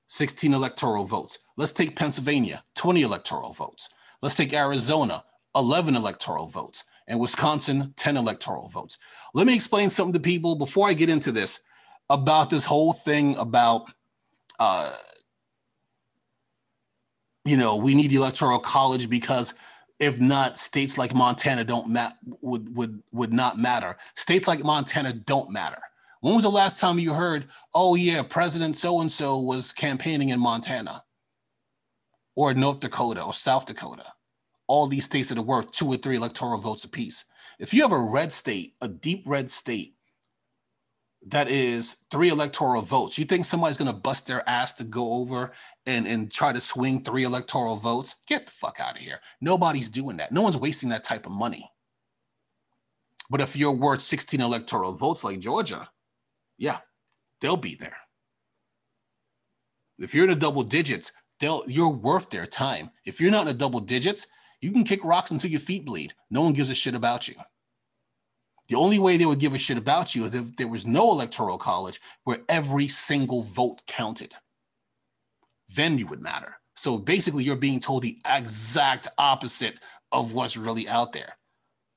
16 0.07 0.53
electoral 0.53 1.05
votes. 1.05 1.39
Let's 1.55 1.73
take 1.73 1.95
Pennsylvania, 1.95 2.63
20 2.75 3.01
electoral 3.01 3.53
votes. 3.53 3.89
Let's 4.21 4.35
take 4.35 4.53
Arizona, 4.53 5.23
11 5.55 5.95
electoral 5.95 6.47
votes. 6.47 6.83
And 7.07 7.19
Wisconsin, 7.19 7.93
10 7.95 8.17
electoral 8.17 8.67
votes. 8.67 8.97
Let 9.33 9.47
me 9.47 9.55
explain 9.55 9.89
something 9.89 10.13
to 10.13 10.19
people 10.19 10.55
before 10.55 10.89
I 10.89 10.93
get 10.93 11.09
into 11.09 11.31
this 11.31 11.61
about 12.09 12.49
this 12.49 12.65
whole 12.65 12.93
thing 12.93 13.37
about, 13.37 13.89
uh, 14.59 14.93
you 17.45 17.55
know, 17.55 17.77
we 17.77 17.95
need 17.95 18.11
the 18.11 18.17
electoral 18.17 18.59
college 18.59 19.09
because 19.09 19.53
if 19.99 20.19
not, 20.19 20.57
states 20.57 20.97
like 20.97 21.15
Montana 21.15 21.63
don't 21.63 21.87
mat 21.87 22.17
would 22.41 22.75
would 22.75 23.01
would 23.11 23.33
not 23.33 23.57
matter. 23.57 23.97
States 24.15 24.47
like 24.47 24.63
Montana 24.63 25.13
don't 25.13 25.49
matter. 25.49 25.81
When 26.21 26.33
was 26.33 26.43
the 26.43 26.49
last 26.49 26.79
time 26.79 26.99
you 26.99 27.13
heard, 27.13 27.47
oh, 27.73 27.95
yeah, 27.95 28.23
President 28.23 28.75
so 28.77 29.01
and 29.01 29.11
so 29.11 29.39
was 29.39 29.73
campaigning 29.73 30.29
in 30.29 30.39
Montana 30.39 31.03
or 32.35 32.53
North 32.53 32.79
Dakota 32.79 33.23
or 33.23 33.33
South 33.33 33.65
Dakota? 33.65 34.05
All 34.67 34.87
these 34.87 35.05
states 35.05 35.29
that 35.29 35.37
are 35.37 35.43
worth 35.43 35.71
two 35.71 35.87
or 35.87 35.97
three 35.97 36.17
electoral 36.17 36.59
votes 36.59 36.83
apiece. 36.83 37.25
If 37.59 37.73
you 37.73 37.81
have 37.83 37.91
a 37.91 37.99
red 37.99 38.33
state, 38.33 38.73
a 38.81 38.87
deep 38.87 39.23
red 39.25 39.49
state 39.49 39.95
that 41.27 41.49
is 41.49 41.97
three 42.11 42.29
electoral 42.29 42.81
votes, 42.81 43.17
you 43.17 43.25
think 43.25 43.45
somebody's 43.45 43.77
going 43.77 43.91
to 43.91 43.97
bust 43.97 44.27
their 44.27 44.47
ass 44.47 44.73
to 44.75 44.83
go 44.83 45.13
over 45.13 45.53
and, 45.85 46.07
and 46.07 46.31
try 46.31 46.51
to 46.51 46.59
swing 46.59 47.03
three 47.03 47.23
electoral 47.23 47.75
votes? 47.75 48.15
Get 48.27 48.47
the 48.47 48.51
fuck 48.51 48.79
out 48.79 48.97
of 48.97 49.01
here. 49.01 49.19
Nobody's 49.39 49.89
doing 49.89 50.17
that. 50.17 50.31
No 50.31 50.41
one's 50.41 50.57
wasting 50.57 50.89
that 50.89 51.03
type 51.03 51.25
of 51.25 51.31
money. 51.31 51.71
But 53.29 53.41
if 53.41 53.55
you're 53.55 53.71
worth 53.71 54.01
16 54.01 54.39
electoral 54.39 54.93
votes 54.93 55.23
like 55.23 55.39
Georgia, 55.39 55.89
yeah, 56.57 56.79
they'll 57.41 57.57
be 57.57 57.75
there. 57.75 57.97
If 59.99 60.13
you're 60.13 60.25
in 60.25 60.29
the 60.29 60.35
double 60.35 60.63
digits, 60.63 61.11
they'll 61.39 61.63
you're 61.67 61.89
worth 61.89 62.29
their 62.29 62.45
time. 62.45 62.91
If 63.05 63.19
you're 63.19 63.31
not 63.31 63.41
in 63.41 63.47
the 63.47 63.53
double 63.53 63.79
digits, 63.79 64.27
you 64.61 64.71
can 64.71 64.83
kick 64.83 65.03
rocks 65.03 65.31
until 65.31 65.51
your 65.51 65.59
feet 65.59 65.85
bleed. 65.85 66.13
No 66.29 66.41
one 66.41 66.53
gives 66.53 66.69
a 66.69 66.75
shit 66.75 66.95
about 66.95 67.27
you. 67.27 67.35
The 68.69 68.75
only 68.75 68.99
way 68.99 69.17
they 69.17 69.25
would 69.25 69.39
give 69.39 69.53
a 69.53 69.57
shit 69.57 69.77
about 69.77 70.13
you 70.13 70.25
is 70.25 70.35
if 70.35 70.55
there 70.57 70.67
was 70.67 70.85
no 70.85 71.11
electoral 71.11 71.57
college 71.57 72.01
where 72.25 72.39
every 72.49 72.87
single 72.87 73.43
vote 73.43 73.81
counted. 73.87 74.33
Then 75.73 75.97
you 75.97 76.07
would 76.07 76.21
matter. 76.21 76.57
So 76.75 76.97
basically, 76.97 77.43
you're 77.43 77.55
being 77.55 77.79
told 77.79 78.03
the 78.03 78.17
exact 78.25 79.07
opposite 79.17 79.79
of 80.11 80.33
what's 80.33 80.57
really 80.57 80.87
out 80.87 81.13
there. 81.13 81.37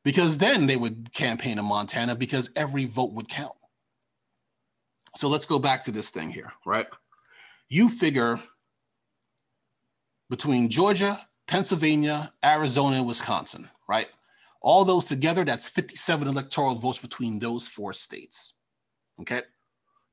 Because 0.05 0.39
then 0.39 0.67
they 0.67 0.77
would 0.77 1.13
campaign 1.13 1.59
in 1.59 1.65
Montana 1.65 2.15
because 2.15 2.51
every 2.57 2.87
vote 2.87 3.13
would 3.13 3.29
count. 3.29 3.53
So 5.17 5.29
let's 5.29 5.47
go 5.47 5.59
back 5.59 5.83
to 5.85 5.91
this 5.91 6.11
thing 6.11 6.31
here, 6.31 6.53
right? 6.65 6.87
You 7.69 7.89
figure 7.89 8.39
between 10.29 10.69
Georgia, 10.69 11.19
Pennsylvania, 11.47 12.33
Arizona, 12.45 12.97
and 12.97 13.07
Wisconsin, 13.07 13.69
right? 13.89 14.09
All 14.63 14.85
those 14.85 15.07
together, 15.07 15.45
that's 15.45 15.69
57 15.69 16.29
electoral 16.29 16.75
votes 16.77 16.99
between 16.99 17.39
those 17.39 17.67
four 17.67 17.93
states. 17.93 18.55
Okay. 19.21 19.43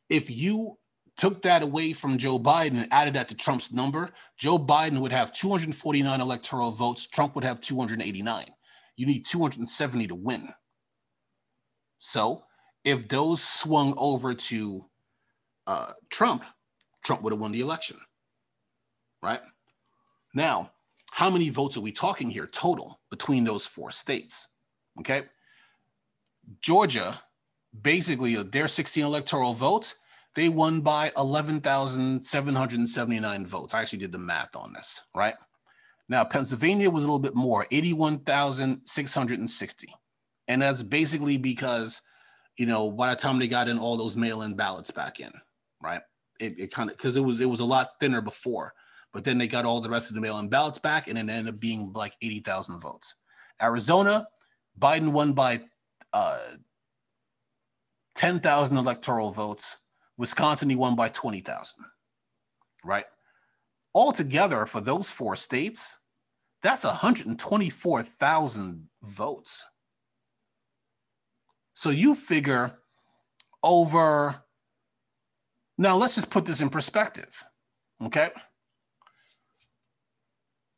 If 0.10 0.32
you 0.32 0.78
took 1.18 1.42
that 1.42 1.64
away 1.64 1.94
from 1.94 2.18
Joe 2.18 2.40
Biden 2.40 2.82
and 2.82 2.88
added 2.92 3.16
that 3.16 3.28
to 3.30 3.36
Trump's 3.36 3.74
number, 3.74 4.12
Joe 4.38 4.58
Biden 4.58 5.00
would 5.00 5.12
have 5.12 5.34
249 5.34 6.22
electoral 6.22 6.72
votes. 6.72 7.08
Trump 7.08 7.36
would 7.36 7.44
have 7.44 7.60
289. 7.60 8.46
You 8.96 9.06
need 9.06 9.26
270 9.26 10.08
to 10.08 10.16
win. 10.16 10.54
So 12.00 12.44
if 12.88 13.08
those 13.10 13.44
swung 13.44 13.94
over 13.98 14.34
to 14.34 14.86
uh, 15.68 15.92
Trump, 16.10 16.44
Trump 17.04 17.22
would 17.22 17.34
have 17.34 17.42
won 17.42 17.52
the 17.52 17.60
election. 17.60 17.98
Right? 19.22 19.42
Now, 20.34 20.72
how 21.12 21.30
many 21.30 21.50
votes 21.50 21.76
are 21.76 21.82
we 21.82 21.92
talking 21.92 22.30
here 22.30 22.48
total 22.48 23.02
between 23.10 23.44
those 23.44 23.68
four 23.68 23.92
states? 23.92 24.48
Okay. 25.00 25.24
Georgia, 26.62 27.20
basically, 27.82 28.38
uh, 28.38 28.46
their 28.50 28.70
16 28.70 29.04
electoral 29.04 29.54
votes, 29.54 29.96
they 30.34 30.48
won 30.48 30.80
by 30.80 31.12
11,779 31.18 33.46
votes. 33.46 33.74
I 33.74 33.82
actually 33.82 34.00
did 34.00 34.14
the 34.14 34.18
math 34.18 34.56
on 34.56 34.72
this, 34.72 35.04
right? 35.14 35.36
Now, 36.08 36.24
Pennsylvania 36.24 36.90
was 36.90 37.04
a 37.04 37.08
little 37.08 37.20
bit 37.20 37.36
more, 37.36 37.68
81,660. 37.70 39.94
And 40.48 40.62
that's 40.62 40.84
basically 40.84 41.38
because 41.38 42.02
you 42.58 42.66
know, 42.66 42.92
by 42.92 43.12
the 43.12 43.16
time 43.16 43.40
they 43.40 43.48
got 43.48 43.70
in 43.70 43.78
all 43.78 43.98
those 43.98 44.18
mail-in 44.18 44.56
ballots 44.56 44.92
back 44.92 45.20
in, 45.20 45.32
right? 45.82 46.02
It, 46.40 46.60
it 46.60 46.72
kind 46.72 46.90
of 46.90 46.98
because 46.98 47.16
it 47.16 47.22
was 47.22 47.40
it 47.40 47.50
was 47.50 47.60
a 47.60 47.66
lot 47.66 47.92
thinner 48.00 48.22
before, 48.22 48.74
but 49.14 49.24
then 49.24 49.38
they 49.38 49.48
got 49.48 49.66
all 49.66 49.82
the 49.82 49.90
rest 49.90 50.10
of 50.10 50.16
the 50.16 50.22
mail-in 50.22 50.50
ballots 50.50 50.80
back, 50.80 51.08
and 51.08 51.18
it 51.18 51.30
ended 51.30 51.54
up 51.54 51.60
being 51.60 51.94
like 51.94 52.14
eighty 52.22 52.40
thousand 52.40 52.80
votes. 52.80 53.16
Arizona, 53.62 54.28
Biden 54.80 55.12
won 55.12 55.34
by 55.34 55.62
uh, 56.14 56.40
ten 58.16 58.40
thousand 58.40 58.78
electoral 58.78 59.32
votes. 59.32 59.78
Wisconsin, 60.18 60.70
he 60.70 60.76
won 60.76 60.96
by 60.96 61.10
twenty 61.10 61.42
thousand. 61.42 61.86
Right. 62.84 63.06
Altogether, 63.96 64.68
for 64.68 64.80
those 64.80 65.10
four 65.10 65.36
states, 65.36 65.98
that's 66.62 66.84
124,000 66.84 68.90
votes. 69.04 69.66
So 71.78 71.92
you 71.92 72.16
figure 72.16 72.80
over. 73.62 74.44
Now 75.78 75.96
let's 75.96 76.16
just 76.16 76.32
put 76.32 76.44
this 76.44 76.60
in 76.60 76.72
perspective. 76.72 77.46
Okay. 78.04 78.32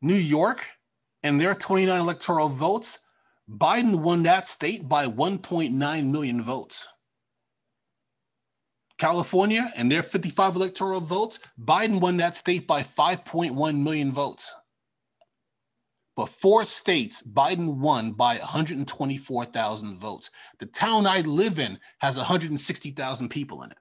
New 0.02 0.14
York 0.14 0.66
and 1.24 1.40
their 1.40 1.56
29 1.56 1.98
electoral 1.98 2.50
votes, 2.50 3.00
Biden 3.50 4.02
won 4.02 4.24
that 4.24 4.46
state 4.46 4.90
by 4.90 5.06
1.9 5.06 6.12
million 6.12 6.44
votes. 6.44 6.90
California 8.98 9.72
and 9.78 9.90
their 9.90 10.04
55 10.04 10.58
electoral 10.58 11.00
votes, 11.00 11.40
Biden 11.58 12.02
won 12.02 12.18
that 12.18 12.36
state 12.36 12.68
by 12.68 12.84
5.1 12.84 13.82
million 13.82 14.12
votes. 14.12 14.54
But 16.20 16.28
four 16.28 16.66
states, 16.66 17.22
Biden 17.22 17.76
won 17.76 18.12
by 18.12 18.36
124,000 18.40 19.98
votes. 19.98 20.30
The 20.58 20.66
town 20.66 21.08
I 21.08 21.22
live 21.22 21.60
in 21.60 21.80
has 22.00 22.18
160,000 22.18 23.30
people 23.30 23.64
in 23.64 23.72
it. 23.72 23.78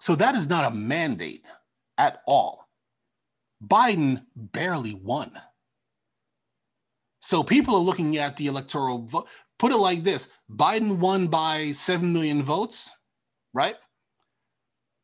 So 0.00 0.16
that 0.16 0.34
is 0.34 0.48
not 0.48 0.72
a 0.72 0.74
mandate 0.74 1.46
at 1.98 2.20
all. 2.26 2.66
Biden 3.64 4.24
barely 4.34 4.94
won. 4.94 5.30
So 7.20 7.44
people 7.44 7.76
are 7.76 7.80
looking 7.80 8.16
at 8.16 8.36
the 8.36 8.48
electoral 8.48 9.02
vote. 9.02 9.28
Put 9.60 9.70
it 9.70 9.76
like 9.76 10.02
this 10.02 10.32
Biden 10.50 10.96
won 10.96 11.28
by 11.28 11.70
7 11.70 12.12
million 12.12 12.42
votes, 12.42 12.90
right? 13.54 13.76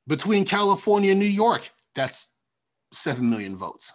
Between 0.08 0.44
California 0.44 1.12
and 1.12 1.20
New 1.20 1.26
York, 1.26 1.70
that's 1.94 2.33
7 2.94 3.28
million 3.28 3.56
votes. 3.56 3.92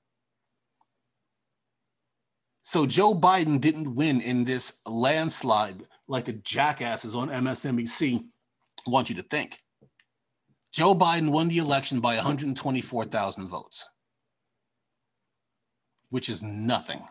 So 2.61 2.85
Joe 2.85 3.13
Biden 3.15 3.59
didn't 3.59 3.95
win 3.95 4.21
in 4.21 4.43
this 4.43 4.79
landslide 4.85 5.83
like 6.07 6.25
the 6.25 6.33
jackasses 6.33 7.15
on 7.15 7.29
MSNBC 7.29 8.25
want 8.87 9.09
you 9.09 9.15
to 9.15 9.23
think. 9.23 9.59
Joe 10.71 10.93
Biden 10.93 11.31
won 11.31 11.47
the 11.47 11.57
election 11.57 11.99
by 11.99 12.15
124,000 12.15 13.47
votes, 13.47 13.85
which 16.09 16.29
is 16.29 16.43
nothing. 16.43 17.01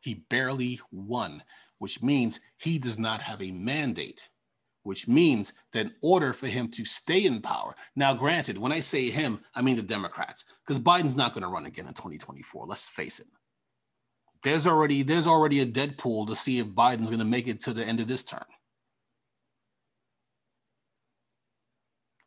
He 0.00 0.24
barely 0.28 0.80
won, 0.92 1.42
which 1.78 2.02
means 2.02 2.40
he 2.58 2.78
does 2.78 2.98
not 2.98 3.22
have 3.22 3.42
a 3.42 3.50
mandate, 3.50 4.28
which 4.84 5.08
means 5.08 5.52
that 5.72 5.86
in 5.86 5.94
order 6.02 6.32
for 6.32 6.46
him 6.46 6.68
to 6.68 6.84
stay 6.84 7.24
in 7.24 7.40
power, 7.40 7.74
now, 7.96 8.14
granted, 8.14 8.56
when 8.56 8.70
I 8.70 8.80
say 8.80 9.10
him, 9.10 9.40
I 9.54 9.62
mean 9.62 9.76
the 9.76 9.82
Democrats, 9.82 10.44
because 10.64 10.78
Biden's 10.78 11.16
not 11.16 11.34
going 11.34 11.42
to 11.42 11.48
run 11.48 11.66
again 11.66 11.88
in 11.88 11.94
2024. 11.94 12.66
Let's 12.66 12.88
face 12.88 13.18
it. 13.18 13.26
There's 14.44 14.66
already 14.66 15.02
there's 15.02 15.26
already 15.26 15.60
a 15.60 15.66
Deadpool 15.66 16.28
to 16.28 16.36
see 16.36 16.58
if 16.58 16.66
Biden's 16.66 17.08
going 17.08 17.18
to 17.18 17.24
make 17.24 17.48
it 17.48 17.60
to 17.62 17.72
the 17.72 17.84
end 17.84 17.98
of 17.98 18.06
this 18.06 18.22
term. 18.22 18.44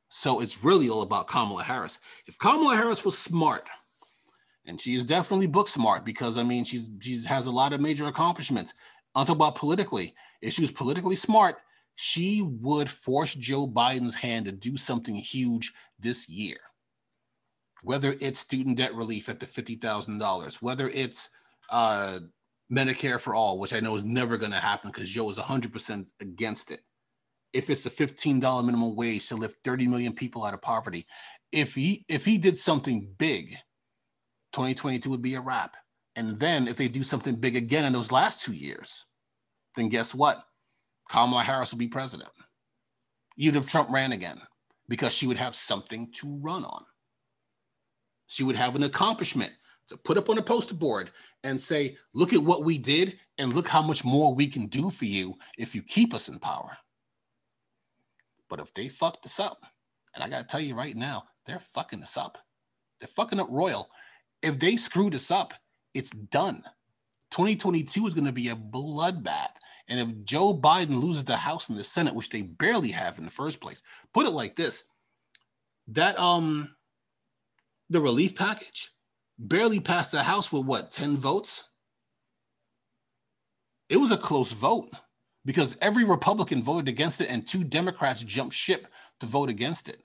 So 0.10 0.42
it's 0.42 0.64
really 0.64 0.90
all 0.90 1.04
about 1.04 1.28
Kamala 1.28 1.64
Harris. 1.64 2.00
If 2.26 2.40
Kamala 2.40 2.76
Harris 2.76 3.06
was 3.06 3.16
smart, 3.16 3.68
and 4.66 4.82
she 4.82 4.96
is 4.96 5.06
definitely 5.06 5.46
book 5.46 5.68
smart 5.68 6.04
because 6.04 6.40
I 6.40 6.44
mean 6.44 6.64
she's 6.64 6.90
she 7.00 7.24
has 7.26 7.46
a 7.46 7.52
lot 7.52 7.72
of 7.72 7.82
major 7.82 8.08
accomplishments. 8.08 8.74
I'm 9.14 9.28
talking 9.28 9.38
about 9.38 9.56
politically. 9.56 10.16
If 10.42 10.54
she 10.54 10.62
was 10.62 10.72
politically 10.72 11.16
smart, 11.16 11.58
she 12.00 12.44
would 12.44 12.90
force 12.90 13.34
Joe 13.34 13.68
Biden's 13.68 14.14
hand 14.14 14.46
to 14.46 14.52
do 14.52 14.78
something 14.78 15.16
huge 15.16 15.74
this 16.00 16.30
year. 16.30 16.58
Whether 17.82 18.16
it's 18.22 18.40
student 18.40 18.78
debt 18.78 18.94
relief 18.94 19.30
at 19.30 19.40
the 19.40 19.48
fifty 19.48 19.76
thousand 19.76 20.20
dollars, 20.20 20.62
whether 20.62 20.90
it's 20.90 21.30
uh, 21.72 22.20
Medicare 22.72 23.20
for 23.20 23.34
all, 23.34 23.58
which 23.58 23.74
I 23.74 23.80
know 23.80 23.96
is 23.96 24.06
never 24.06 24.38
going 24.38 24.52
to 24.52 24.60
happen 24.60 24.92
because 24.92 25.10
Joe 25.10 25.30
is 25.30 25.38
100% 25.38 26.08
against 26.22 26.72
it. 26.72 26.82
If 27.54 27.70
it's 27.70 27.86
a 27.86 27.90
$15 27.90 28.64
minimum 28.64 28.96
wage 28.96 29.28
to 29.30 29.36
lift 29.36 29.58
30 29.64 29.88
million 29.88 30.14
people 30.14 30.46
out 30.46 30.54
of 30.54 30.62
poverty, 30.62 31.06
if 31.52 31.74
he 31.74 32.06
if 32.08 32.26
he 32.26 32.38
did 32.38 32.58
something 32.58 33.10
big 33.18 33.52
2022 34.54 35.10
would 35.10 35.22
be 35.22 35.36
a 35.36 35.42
wrap. 35.42 35.78
And 36.16 36.40
then 36.40 36.68
if 36.68 36.78
they 36.78 36.88
do 36.88 37.04
something 37.04 37.36
big 37.36 37.56
again 37.56 37.86
in 37.86 37.94
those 37.94 38.12
last 38.12 38.44
two 38.44 38.54
years, 38.54 39.06
then 39.76 39.90
guess 39.90 40.14
what? 40.14 40.44
Kamala 41.10 41.44
Harris 41.44 41.72
will 41.72 41.80
be 41.80 41.88
president. 41.88 42.30
Even 43.38 43.62
if 43.62 43.70
Trump 43.70 43.90
ran 43.90 44.12
again, 44.12 44.42
because 44.90 45.14
she 45.14 45.28
would 45.28 45.38
have 45.38 45.56
something 45.56 46.12
to 46.14 46.38
run 46.42 46.66
on. 46.66 46.84
She 48.28 48.44
would 48.44 48.56
have 48.56 48.76
an 48.76 48.84
accomplishment 48.84 49.54
to 49.90 49.98
put 49.98 50.18
up 50.18 50.30
on 50.30 50.38
a 50.38 50.42
poster 50.42 50.76
board 50.76 51.12
and 51.44 51.60
say, 51.60 51.98
look 52.14 52.34
at 52.34 52.44
what 52.44 52.64
we 52.64 52.78
did 52.78 53.18
and 53.38 53.54
look 53.54 53.68
how 53.68 53.82
much 53.82 54.04
more 54.04 54.34
we 54.34 54.48
can 54.48 54.68
do 54.68 54.90
for 54.90 55.06
you 55.06 55.36
if 55.58 55.76
you 55.76 55.82
keep 55.82 56.14
us 56.14 56.28
in 56.28 56.40
power. 56.40 56.78
But 58.50 58.60
if 58.60 58.74
they 58.74 58.90
fucked 58.90 59.24
this 59.24 59.40
up, 59.40 59.60
and 60.16 60.24
I 60.24 60.30
got 60.30 60.40
to 60.40 60.48
tell 60.48 60.60
you 60.60 60.76
right 60.76 60.96
now, 60.96 61.24
they're 61.46 61.60
fucking 61.60 62.00
this 62.00 62.18
up. 62.18 62.38
They're 63.00 63.08
fucking 63.08 63.40
up 63.40 63.48
royal 63.50 63.90
if 64.42 64.60
they 64.60 64.76
screw 64.76 65.10
this 65.10 65.32
up, 65.32 65.54
it's 65.94 66.12
done. 66.12 66.64
2022 67.32 68.08
is 68.08 68.14
to 68.26 68.32
be 68.32 68.50
a 68.50 68.56
bloodbath. 68.56 69.54
And 69.88 70.00
if 70.00 70.24
Joe 70.26 70.54
Biden 70.54 71.02
loses 71.02 71.26
the 71.26 71.38
House 71.38 71.70
and 71.70 71.80
the 71.80 71.84
Senate, 71.84 72.14
which 72.14 72.30
they 72.30 72.42
barely 72.42 72.92
have 72.92 73.18
in 73.18 73.24
the 73.24 73.32
first 73.32 73.62
place, 73.62 73.82
put 74.14 74.26
it 74.26 74.32
like 74.32 74.56
this: 74.56 74.88
that 75.88 76.20
um, 76.20 76.76
the 77.90 78.02
relief 78.02 78.36
package 78.36 78.92
barely 79.40 79.80
passed 79.80 80.12
the 80.12 80.24
House 80.24 80.52
with 80.52 80.66
what 80.66 80.92
10 80.92 81.18
votes. 81.18 81.70
It 83.90 83.98
was 83.98 84.12
a 84.12 84.18
close 84.18 84.52
vote 84.52 84.90
because 85.46 85.78
every 85.82 86.04
Republican 86.04 86.62
voted 86.62 86.90
against 86.90 87.22
it, 87.22 87.30
and 87.30 87.48
two 87.48 87.64
Democrats 87.64 88.22
jumped 88.24 88.54
ship 88.54 88.88
to 89.22 89.26
vote 89.26 89.50
against 89.50 89.88
it. 89.88 89.98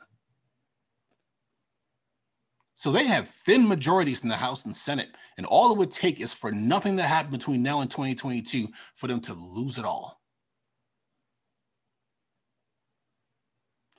So 2.83 2.91
they 2.91 3.05
have 3.05 3.29
thin 3.29 3.69
majorities 3.69 4.25
in 4.25 4.29
the 4.29 4.35
House 4.35 4.65
and 4.65 4.75
Senate. 4.75 5.11
And 5.37 5.47
all 5.47 5.71
it 5.71 5.79
would 5.79 5.93
take 5.93 6.21
is 6.21 6.35
for 6.35 6.51
nothing 6.51 6.97
to 6.97 7.05
happen 7.05 7.31
between 7.31 7.63
now 7.63 7.81
and 7.81 7.89
2022 7.89 8.67
for 8.97 9.07
them 9.07 9.21
to 9.21 9.35
lose 9.35 9.79
it 9.79 9.85
all. 9.85 10.21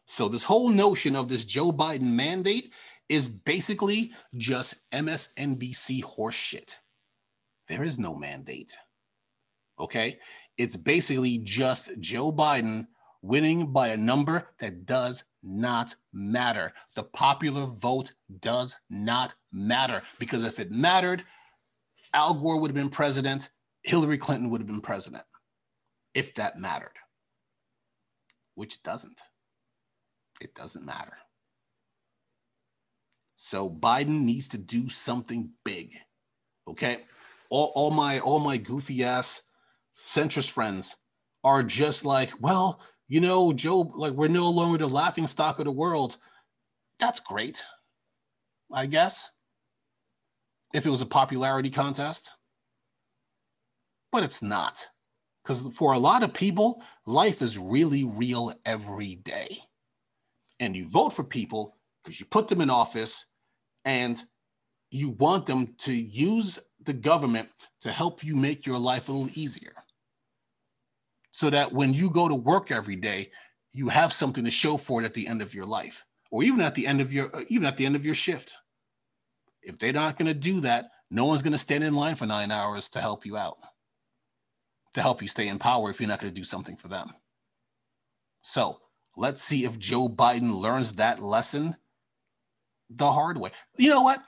So 0.06 0.28
this 0.28 0.44
whole 0.44 0.68
notion 0.68 1.16
of 1.16 1.30
this 1.30 1.46
Joe 1.46 1.72
Biden 1.72 2.12
mandate 2.12 2.74
is 3.08 3.30
basically 3.30 4.12
just 4.36 4.76
MSNBC 4.92 6.04
horseshit. 6.04 6.76
There 7.70 7.86
is 7.86 7.98
no 7.98 8.14
mandate. 8.14 8.76
Okay? 9.80 10.20
It's 10.58 10.76
basically 10.76 11.38
just 11.38 12.02
Joe 12.02 12.34
Biden 12.34 12.88
winning 13.24 13.72
by 13.72 13.88
a 13.88 13.98
number 13.98 14.50
that 14.60 14.86
does 14.86 15.24
not 15.42 15.96
matter. 16.12 16.74
The 16.96 17.04
popular 17.04 17.66
vote 17.66 18.14
does 18.40 18.76
not 18.90 19.34
matter 19.52 20.04
because 20.20 20.44
if 20.44 20.60
it 20.60 20.72
mattered, 20.72 21.24
Al 22.14 22.36
Gore 22.36 22.60
would 22.60 22.70
have 22.70 22.76
been 22.76 22.90
president, 22.90 23.50
Hillary 23.82 24.18
Clinton 24.20 24.50
would 24.52 24.62
have 24.62 24.68
been 24.68 24.82
president, 24.82 25.24
if 26.14 26.36
that 26.36 26.60
mattered, 26.60 26.98
which 28.54 28.84
doesn't. 28.84 29.20
It 30.42 30.54
doesn't 30.54 30.86
matter. 30.86 31.18
So 33.36 33.70
Biden 33.70 34.22
needs 34.22 34.50
to 34.50 34.58
do 34.58 34.90
something 34.90 35.52
big. 35.64 35.96
Okay. 36.68 37.00
All, 37.50 37.72
all 37.76 37.92
my 37.92 38.20
all 38.20 38.40
my 38.40 38.58
goofy 38.58 39.04
ass 39.04 39.44
centrist 40.04 40.52
friends 40.52 40.96
are 41.44 41.62
just 41.62 42.06
like, 42.06 42.32
well, 42.40 42.82
you 43.14 43.22
know, 43.22 43.54
Joe, 43.54 43.82
like 43.96 44.14
we're 44.14 44.28
no 44.28 44.50
longer 44.50 44.80
the 44.80 44.88
laughing 44.88 45.28
stock 45.28 45.60
of 45.60 45.66
the 45.66 45.72
world. 45.72 46.18
That's 46.98 47.20
great, 47.20 47.64
I 48.74 48.88
guess. 48.88 49.30
If 50.74 50.88
it 50.88 50.90
was 50.90 51.04
a 51.04 51.06
popularity 51.06 51.70
contest. 51.70 52.32
But 54.12 54.24
it's 54.24 54.42
not. 54.42 54.88
Because 55.44 55.78
for 55.78 55.94
a 55.94 56.00
lot 56.00 56.24
of 56.24 56.34
people, 56.34 56.82
life 57.06 57.44
is 57.44 57.60
really 57.60 58.04
real 58.04 58.52
every 58.66 59.14
day. 59.14 59.58
And 60.60 60.76
you 60.76 60.88
vote 60.88 61.14
for 61.14 61.24
people 61.24 61.78
because 62.04 62.20
you 62.20 62.26
put 62.26 62.48
them 62.48 62.62
in 62.62 62.72
office 62.72 63.28
and 63.86 64.20
you 64.90 65.12
want 65.12 65.46
them 65.46 65.76
to 65.82 65.94
use 65.94 66.58
the 66.84 66.94
government 66.94 67.50
to 67.82 67.92
help 67.92 68.24
you 68.24 68.36
make 68.36 68.66
your 68.66 68.80
life 68.80 69.08
a 69.08 69.12
little 69.12 69.30
easier 69.36 69.83
so 71.34 71.50
that 71.50 71.74
when 71.74 71.94
you 71.94 72.10
go 72.10 72.30
to 72.30 72.36
work 72.36 72.72
every 72.72 72.96
day, 72.96 73.32
you 73.72 73.90
have 73.90 74.14
something 74.14 74.46
to 74.46 74.52
show 74.52 74.78
for 74.78 75.02
it 75.02 75.06
at 75.06 75.16
the 75.16 75.28
end 75.28 75.42
of 75.42 75.54
your 75.54 75.66
life 75.66 76.06
or 76.32 76.44
even 76.44 76.62
at 76.62 76.76
the 76.76 76.88
end 76.88 77.02
of 77.02 77.12
your 77.12 77.36
uh, 77.36 77.42
even 77.50 77.66
at 77.66 77.76
the 77.76 77.86
end 77.86 77.96
of 77.96 78.06
your 78.06 78.16
shift. 78.16 78.54
If 79.64 79.80
they're 79.80 79.92
not 79.92 80.18
going 80.18 80.28
to 80.28 80.34
do 80.34 80.62
that, 80.62 80.92
no 81.10 81.26
one's 81.26 81.42
going 81.42 81.54
to 81.54 81.58
stand 81.58 81.84
in 81.84 81.96
line 81.96 82.16
for 82.16 82.26
9 82.26 82.52
hours 82.52 82.90
to 82.90 83.00
help 83.00 83.26
you 83.26 83.36
out. 83.36 83.58
To 84.94 85.02
help 85.02 85.22
you 85.22 85.28
stay 85.28 85.48
in 85.48 85.58
power 85.58 85.90
if 85.90 86.00
you're 86.00 86.10
not 86.10 86.20
going 86.20 86.34
to 86.34 86.40
do 86.40 86.44
something 86.44 86.76
for 86.76 86.88
them. 86.88 87.14
So, 88.44 88.80
let's 89.18 89.42
see 89.42 89.64
if 89.64 89.80
Joe 89.80 90.08
Biden 90.08 90.54
learns 90.54 90.94
that 90.94 91.22
lesson 91.22 91.76
the 92.90 93.12
hard 93.12 93.38
way. 93.38 93.52
You 93.78 93.90
know 93.90 94.02
what? 94.02 94.22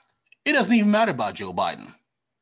It 0.46 0.54
doesn't 0.54 0.74
even 0.74 0.89
matter 0.89 1.12
about 1.12 1.36
Joe 1.36 1.54
Biden 1.54 1.94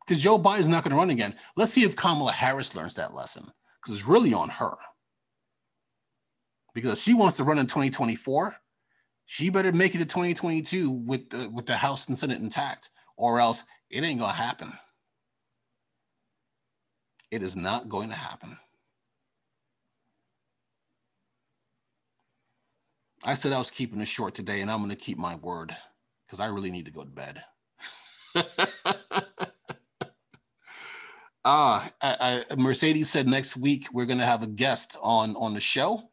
because 0.06 0.24
Joe 0.24 0.40
Biden's 0.40 0.70
not 0.70 0.84
going 0.84 0.92
to 0.92 0.98
run 0.98 1.10
again. 1.10 1.36
Let's 1.58 1.74
see 1.74 1.84
if 1.84 1.96
Kamala 1.96 2.32
Harris 2.32 2.76
learns 2.76 2.96
that 2.96 3.14
lesson 3.14 3.52
because 3.84 4.00
it's 4.00 4.08
really 4.08 4.34
on 4.34 4.50
her. 4.50 4.76
Because 6.74 6.94
if 6.94 7.00
she 7.00 7.14
wants 7.14 7.38
to 7.38 7.44
run 7.44 7.60
in 7.60 7.68
2024, 7.68 8.56
she 9.26 9.50
better 9.50 9.72
make 9.72 9.96
it 9.96 10.00
to 10.00 10.06
2022 10.06 10.92
with 10.92 11.30
the, 11.30 11.50
with 11.50 11.66
the 11.66 11.76
House 11.76 12.08
and 12.08 12.18
Senate 12.18 12.40
intact, 12.40 12.90
or 13.18 13.40
else 13.40 13.64
it 13.90 14.04
ain't 14.04 14.20
gonna 14.20 14.34
happen. 14.34 14.74
It 17.32 17.42
is 17.42 17.56
not 17.56 17.90
going 17.90 18.10
to 18.10 18.16
happen. 18.16 18.58
I 23.26 23.36
said 23.36 23.54
I 23.54 23.58
was 23.58 23.72
keeping 23.72 24.02
it 24.02 24.08
short 24.08 24.36
today, 24.36 24.62
and 24.62 24.70
I'm 24.70 24.80
going 24.80 24.90
to 24.90 24.96
keep 24.96 25.18
my 25.18 25.36
word 25.36 25.74
because 26.28 26.40
I 26.40 26.48
really 26.48 26.72
need 26.72 26.86
to 26.86 26.92
go 26.92 27.04
to 27.04 27.10
bed. 27.10 27.44
Uh, 31.46 31.86
I, 32.02 32.46
I, 32.50 32.56
Mercedes 32.56 33.10
said 33.10 33.28
next 33.28 33.58
week 33.58 33.88
we're 33.92 34.06
going 34.06 34.20
to 34.20 34.26
have 34.26 34.44
a 34.44 34.48
guest 34.48 34.98
on 35.02 35.36
on 35.36 35.54
the 35.54 35.60
show. 35.60 36.10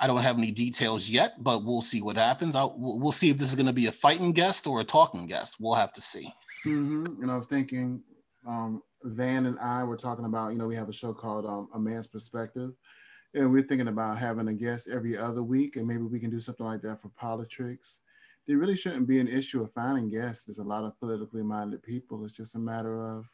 I 0.00 0.08
don't 0.08 0.22
have 0.22 0.36
any 0.36 0.50
details 0.50 1.08
yet, 1.08 1.42
but 1.42 1.64
we'll 1.64 1.80
see 1.80 2.02
what 2.02 2.16
happens. 2.16 2.56
I'll, 2.56 2.74
we'll 2.76 3.12
see 3.12 3.30
if 3.30 3.36
this 3.36 3.50
is 3.50 3.54
going 3.54 3.66
to 3.66 3.72
be 3.72 3.86
a 3.86 3.92
fighting 3.92 4.32
guest 4.32 4.66
or 4.66 4.80
a 4.80 4.84
talking 4.84 5.26
guest. 5.26 5.56
We'll 5.60 5.74
have 5.74 5.92
to 5.92 6.00
see. 6.00 6.28
Mm-hmm. 6.66 7.20
You 7.20 7.26
know, 7.28 7.34
I'm 7.34 7.44
thinking 7.44 8.02
um, 8.44 8.82
Van 9.04 9.46
and 9.46 9.56
I 9.60 9.84
were 9.84 9.96
talking 9.96 10.24
about, 10.24 10.50
you 10.50 10.58
know, 10.58 10.66
we 10.66 10.74
have 10.74 10.88
a 10.88 10.92
show 10.92 11.12
called 11.12 11.46
um, 11.46 11.68
A 11.74 11.78
Man's 11.78 12.08
Perspective, 12.08 12.72
and 13.34 13.52
we're 13.52 13.62
thinking 13.62 13.86
about 13.86 14.18
having 14.18 14.48
a 14.48 14.52
guest 14.52 14.88
every 14.92 15.16
other 15.16 15.44
week, 15.44 15.76
and 15.76 15.86
maybe 15.86 16.02
we 16.02 16.18
can 16.18 16.30
do 16.30 16.40
something 16.40 16.66
like 16.66 16.82
that 16.82 17.00
for 17.00 17.10
politics. 17.10 18.00
There 18.48 18.58
really 18.58 18.76
shouldn't 18.76 19.06
be 19.06 19.20
an 19.20 19.28
issue 19.28 19.62
of 19.62 19.72
finding 19.72 20.10
guests. 20.10 20.44
There's 20.44 20.58
a 20.58 20.64
lot 20.64 20.82
of 20.82 20.98
politically 20.98 21.44
minded 21.44 21.84
people. 21.84 22.24
It's 22.24 22.34
just 22.34 22.56
a 22.56 22.58
matter 22.58 22.98
of 23.00 23.26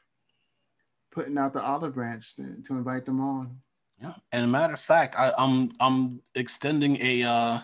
putting 1.11 1.39
out 1.39 1.53
the 1.53 1.63
olive 1.63 1.95
branch 1.95 2.35
to, 2.37 2.63
to 2.67 2.75
invite 2.75 3.05
them 3.05 3.21
on. 3.21 3.59
Yeah, 4.01 4.15
and 4.33 4.45
a 4.45 4.49
matter 4.49 4.73
of 4.73 4.81
fact, 4.81 5.15
I, 5.19 5.29
am 5.29 5.33
I'm, 5.39 5.73
I'm 5.81 6.23
extending 6.35 6.97
a 7.03 7.23
uh, 7.23 7.59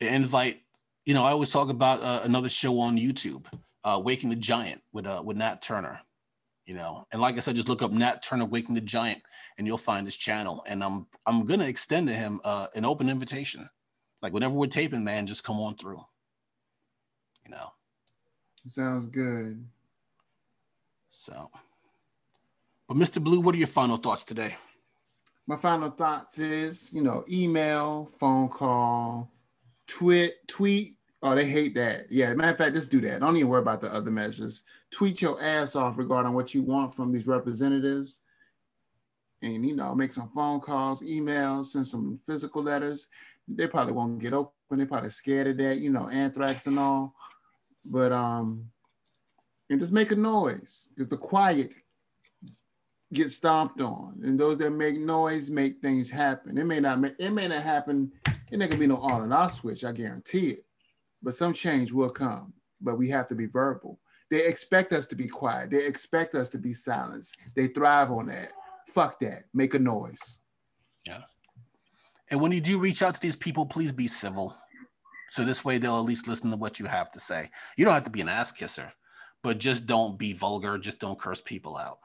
an 0.00 0.14
invite. 0.14 0.62
You 1.04 1.12
know, 1.12 1.22
I 1.22 1.32
always 1.32 1.50
talk 1.50 1.68
about 1.68 2.02
uh, 2.02 2.20
another 2.24 2.48
show 2.48 2.80
on 2.80 2.96
YouTube, 2.96 3.46
uh, 3.84 4.00
Waking 4.02 4.30
the 4.30 4.36
Giant 4.36 4.80
with 4.92 5.06
uh, 5.06 5.22
with 5.24 5.36
Nat 5.36 5.60
Turner. 5.60 6.00
You 6.64 6.74
know, 6.74 7.06
and 7.12 7.20
like 7.20 7.36
I 7.36 7.40
said, 7.40 7.56
just 7.56 7.68
look 7.68 7.82
up 7.82 7.92
Nat 7.92 8.22
Turner 8.22 8.46
Waking 8.46 8.74
the 8.74 8.80
Giant, 8.80 9.20
and 9.58 9.66
you'll 9.66 9.76
find 9.76 10.06
his 10.06 10.16
channel. 10.16 10.64
And 10.66 10.82
I'm 10.82 11.06
I'm 11.26 11.44
gonna 11.44 11.66
extend 11.66 12.08
to 12.08 12.14
him 12.14 12.40
uh, 12.42 12.68
an 12.74 12.86
open 12.86 13.10
invitation, 13.10 13.68
like 14.22 14.32
whenever 14.32 14.54
we're 14.54 14.66
taping, 14.66 15.04
man, 15.04 15.26
just 15.26 15.44
come 15.44 15.60
on 15.60 15.76
through. 15.76 16.02
You 17.44 17.54
know. 17.54 17.72
Sounds 18.66 19.08
good. 19.08 19.62
So. 21.10 21.50
But 22.88 22.96
Mr. 22.98 23.22
Blue, 23.22 23.40
what 23.40 23.54
are 23.54 23.58
your 23.58 23.66
final 23.66 23.96
thoughts 23.96 24.24
today? 24.24 24.56
My 25.46 25.56
final 25.56 25.90
thoughts 25.90 26.38
is, 26.38 26.92
you 26.92 27.02
know, 27.02 27.24
email, 27.30 28.10
phone 28.18 28.48
call, 28.48 29.30
tweet, 29.86 30.34
tweet. 30.48 30.96
Oh, 31.22 31.34
they 31.34 31.46
hate 31.46 31.74
that. 31.76 32.10
Yeah, 32.10 32.34
matter 32.34 32.52
of 32.52 32.58
fact, 32.58 32.74
just 32.74 32.90
do 32.90 33.00
that. 33.02 33.20
Don't 33.20 33.36
even 33.36 33.48
worry 33.48 33.62
about 33.62 33.80
the 33.80 33.92
other 33.92 34.10
measures. 34.10 34.64
Tweet 34.90 35.22
your 35.22 35.42
ass 35.42 35.76
off 35.76 35.96
regarding 35.96 36.34
what 36.34 36.52
you 36.52 36.62
want 36.62 36.94
from 36.94 37.12
these 37.12 37.26
representatives. 37.26 38.20
And 39.40 39.66
you 39.66 39.74
know, 39.74 39.94
make 39.94 40.12
some 40.12 40.30
phone 40.34 40.60
calls, 40.60 41.02
emails, 41.02 41.66
send 41.66 41.86
some 41.86 42.20
physical 42.26 42.62
letters. 42.62 43.08
They 43.48 43.66
probably 43.66 43.92
won't 43.94 44.18
get 44.18 44.34
open. 44.34 44.52
They're 44.70 44.86
probably 44.86 45.10
scared 45.10 45.46
of 45.46 45.56
that, 45.58 45.78
you 45.78 45.90
know, 45.90 46.08
anthrax 46.08 46.66
and 46.66 46.78
all. 46.78 47.14
But 47.84 48.12
um, 48.12 48.70
and 49.70 49.80
just 49.80 49.92
make 49.92 50.10
a 50.10 50.16
noise 50.16 50.88
because 50.94 51.08
the 51.08 51.16
quiet 51.16 51.74
get 53.14 53.30
stomped 53.30 53.80
on, 53.80 54.20
and 54.24 54.38
those 54.38 54.58
that 54.58 54.70
make 54.70 54.98
noise 54.98 55.50
make 55.50 55.80
things 55.80 56.10
happen. 56.10 56.58
It 56.58 56.64
may 56.64 56.80
not 56.80 57.00
make, 57.00 57.14
it 57.18 57.30
may 57.30 57.48
not 57.48 57.62
happen. 57.62 58.12
It 58.50 58.60
ain't 58.60 58.78
be 58.78 58.86
no 58.86 58.98
on 58.98 59.22
and 59.22 59.32
off 59.32 59.52
switch. 59.52 59.84
I 59.84 59.92
guarantee 59.92 60.48
it. 60.50 60.66
But 61.22 61.34
some 61.34 61.54
change 61.54 61.92
will 61.92 62.10
come. 62.10 62.52
But 62.80 62.98
we 62.98 63.08
have 63.08 63.26
to 63.28 63.34
be 63.34 63.46
verbal. 63.46 63.98
They 64.30 64.46
expect 64.46 64.92
us 64.92 65.06
to 65.06 65.16
be 65.16 65.28
quiet. 65.28 65.70
They 65.70 65.86
expect 65.86 66.34
us 66.34 66.50
to 66.50 66.58
be 66.58 66.74
silenced. 66.74 67.36
They 67.54 67.68
thrive 67.68 68.10
on 68.10 68.26
that. 68.26 68.52
Fuck 68.88 69.18
that. 69.20 69.44
Make 69.54 69.74
a 69.74 69.78
noise. 69.78 70.38
Yeah. 71.06 71.22
And 72.30 72.40
when 72.40 72.52
you 72.52 72.60
do 72.60 72.78
reach 72.78 73.02
out 73.02 73.14
to 73.14 73.20
these 73.20 73.36
people, 73.36 73.66
please 73.66 73.92
be 73.92 74.06
civil. 74.06 74.56
So 75.30 75.44
this 75.44 75.64
way 75.64 75.78
they'll 75.78 75.98
at 75.98 76.04
least 76.04 76.28
listen 76.28 76.50
to 76.50 76.56
what 76.56 76.78
you 76.78 76.86
have 76.86 77.10
to 77.12 77.20
say. 77.20 77.50
You 77.76 77.84
don't 77.84 77.94
have 77.94 78.04
to 78.04 78.10
be 78.10 78.20
an 78.20 78.28
ass 78.28 78.52
kisser, 78.52 78.92
but 79.42 79.58
just 79.58 79.86
don't 79.86 80.18
be 80.18 80.32
vulgar. 80.32 80.78
Just 80.78 81.00
don't 81.00 81.18
curse 81.18 81.40
people 81.40 81.76
out. 81.76 81.98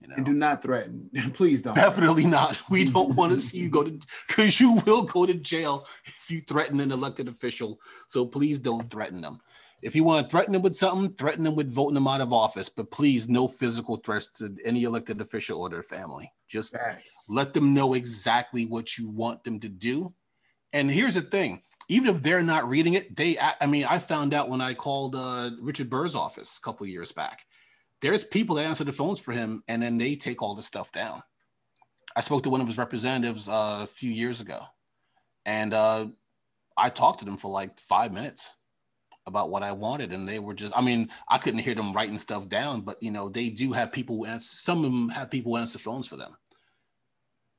You 0.00 0.08
know? 0.08 0.14
And 0.16 0.26
do 0.26 0.32
not 0.32 0.62
threaten. 0.62 1.10
Please 1.34 1.62
don't. 1.62 1.74
Definitely 1.74 2.26
not. 2.26 2.62
We 2.70 2.84
don't 2.90 3.14
want 3.14 3.32
to 3.32 3.38
see 3.38 3.58
you 3.58 3.70
go 3.70 3.84
to 3.84 4.00
because 4.26 4.60
you 4.60 4.80
will 4.86 5.02
go 5.02 5.26
to 5.26 5.34
jail 5.34 5.84
if 6.04 6.30
you 6.30 6.40
threaten 6.40 6.80
an 6.80 6.92
elected 6.92 7.28
official. 7.28 7.80
So 8.08 8.24
please 8.24 8.58
don't 8.58 8.90
threaten 8.90 9.20
them. 9.20 9.40
If 9.82 9.96
you 9.96 10.04
want 10.04 10.26
to 10.26 10.30
threaten 10.30 10.52
them 10.52 10.62
with 10.62 10.76
something, 10.76 11.14
threaten 11.14 11.44
them 11.44 11.54
with 11.54 11.72
voting 11.72 11.94
them 11.94 12.06
out 12.06 12.20
of 12.20 12.32
office. 12.32 12.68
But 12.68 12.90
please, 12.90 13.28
no 13.28 13.48
physical 13.48 13.96
threats 13.96 14.30
to 14.38 14.54
any 14.64 14.84
elected 14.84 15.20
official 15.20 15.60
or 15.60 15.70
their 15.70 15.82
family. 15.82 16.30
Just 16.48 16.74
Thanks. 16.74 17.26
let 17.28 17.54
them 17.54 17.72
know 17.72 17.94
exactly 17.94 18.66
what 18.66 18.98
you 18.98 19.08
want 19.08 19.44
them 19.44 19.58
to 19.60 19.68
do. 19.68 20.14
And 20.72 20.90
here's 20.90 21.14
the 21.14 21.22
thing: 21.22 21.62
even 21.88 22.14
if 22.14 22.22
they're 22.22 22.42
not 22.42 22.68
reading 22.68 22.94
it, 22.94 23.16
they. 23.16 23.38
I 23.38 23.66
mean, 23.66 23.86
I 23.86 23.98
found 23.98 24.34
out 24.34 24.50
when 24.50 24.60
I 24.60 24.74
called 24.74 25.14
uh, 25.16 25.50
Richard 25.60 25.88
Burr's 25.88 26.14
office 26.14 26.58
a 26.58 26.60
couple 26.64 26.86
years 26.86 27.12
back 27.12 27.44
there's 28.02 28.24
people 28.24 28.56
that 28.56 28.64
answer 28.64 28.84
the 28.84 28.92
phones 28.92 29.20
for 29.20 29.32
him 29.32 29.62
and 29.68 29.82
then 29.82 29.98
they 29.98 30.16
take 30.16 30.42
all 30.42 30.54
the 30.54 30.62
stuff 30.62 30.92
down. 30.92 31.22
I 32.16 32.22
spoke 32.22 32.42
to 32.42 32.50
one 32.50 32.60
of 32.60 32.66
his 32.66 32.78
representatives 32.78 33.48
uh, 33.48 33.80
a 33.82 33.86
few 33.86 34.10
years 34.10 34.40
ago 34.40 34.58
and 35.44 35.72
uh, 35.74 36.06
I 36.76 36.88
talked 36.88 37.20
to 37.20 37.24
them 37.24 37.36
for 37.36 37.50
like 37.50 37.78
five 37.78 38.12
minutes 38.12 38.56
about 39.26 39.50
what 39.50 39.62
I 39.62 39.72
wanted. 39.72 40.12
And 40.12 40.28
they 40.28 40.38
were 40.38 40.54
just, 40.54 40.76
I 40.76 40.80
mean, 40.80 41.08
I 41.28 41.38
couldn't 41.38 41.60
hear 41.60 41.74
them 41.74 41.92
writing 41.92 42.18
stuff 42.18 42.48
down, 42.48 42.80
but 42.82 43.02
you 43.02 43.10
know, 43.10 43.28
they 43.28 43.50
do 43.50 43.72
have 43.72 43.92
people 43.92 44.16
who 44.16 44.26
answer, 44.26 44.56
some 44.56 44.78
of 44.78 44.84
them 44.84 45.08
have 45.10 45.30
people 45.30 45.56
answer 45.56 45.78
phones 45.78 46.06
for 46.06 46.16
them. 46.16 46.36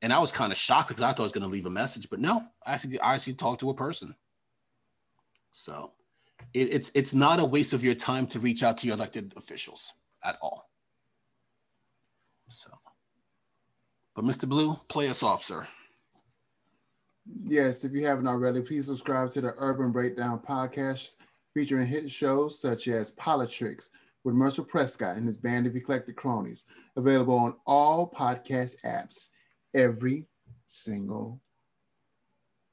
And 0.01 0.11
I 0.11 0.19
was 0.19 0.31
kind 0.31 0.51
of 0.51 0.57
shocked 0.57 0.87
because 0.87 1.03
I 1.03 1.09
thought 1.09 1.19
I 1.19 1.23
was 1.23 1.31
going 1.31 1.43
to 1.43 1.49
leave 1.49 1.67
a 1.67 1.71
message, 1.71 2.09
but 2.09 2.19
no, 2.19 2.43
I 2.65 2.73
actually, 2.73 2.99
I 2.99 3.13
actually 3.13 3.35
talked 3.35 3.61
to 3.61 3.69
a 3.69 3.75
person. 3.75 4.15
So 5.51 5.91
it, 6.53 6.73
it's, 6.73 6.91
it's 6.95 7.13
not 7.13 7.39
a 7.39 7.45
waste 7.45 7.73
of 7.73 7.83
your 7.83 7.93
time 7.93 8.25
to 8.27 8.39
reach 8.39 8.63
out 8.63 8.79
to 8.79 8.87
your 8.87 8.95
elected 8.95 9.33
officials 9.37 9.93
at 10.23 10.37
all. 10.41 10.69
So, 12.49 12.71
but 14.15 14.25
Mr. 14.25 14.47
Blue, 14.47 14.75
play 14.89 15.07
us 15.09 15.23
off, 15.23 15.43
sir. 15.43 15.67
Yes, 17.45 17.85
if 17.85 17.93
you 17.93 18.05
haven't 18.05 18.27
already, 18.27 18.61
please 18.61 18.87
subscribe 18.87 19.31
to 19.31 19.41
the 19.41 19.53
Urban 19.57 19.91
Breakdown 19.91 20.39
podcast 20.39 21.15
featuring 21.53 21.87
hit 21.87 22.09
shows 22.09 22.59
such 22.59 22.87
as 22.87 23.11
Poli-Tricks 23.11 23.89
with 24.23 24.35
Mercer 24.35 24.63
Prescott 24.63 25.17
and 25.17 25.25
his 25.25 25.37
band 25.37 25.67
of 25.67 25.75
eclectic 25.75 26.15
cronies, 26.15 26.65
available 26.95 27.35
on 27.35 27.55
all 27.65 28.09
podcast 28.09 28.75
apps 28.85 29.29
every 29.73 30.25
single. 30.67 31.39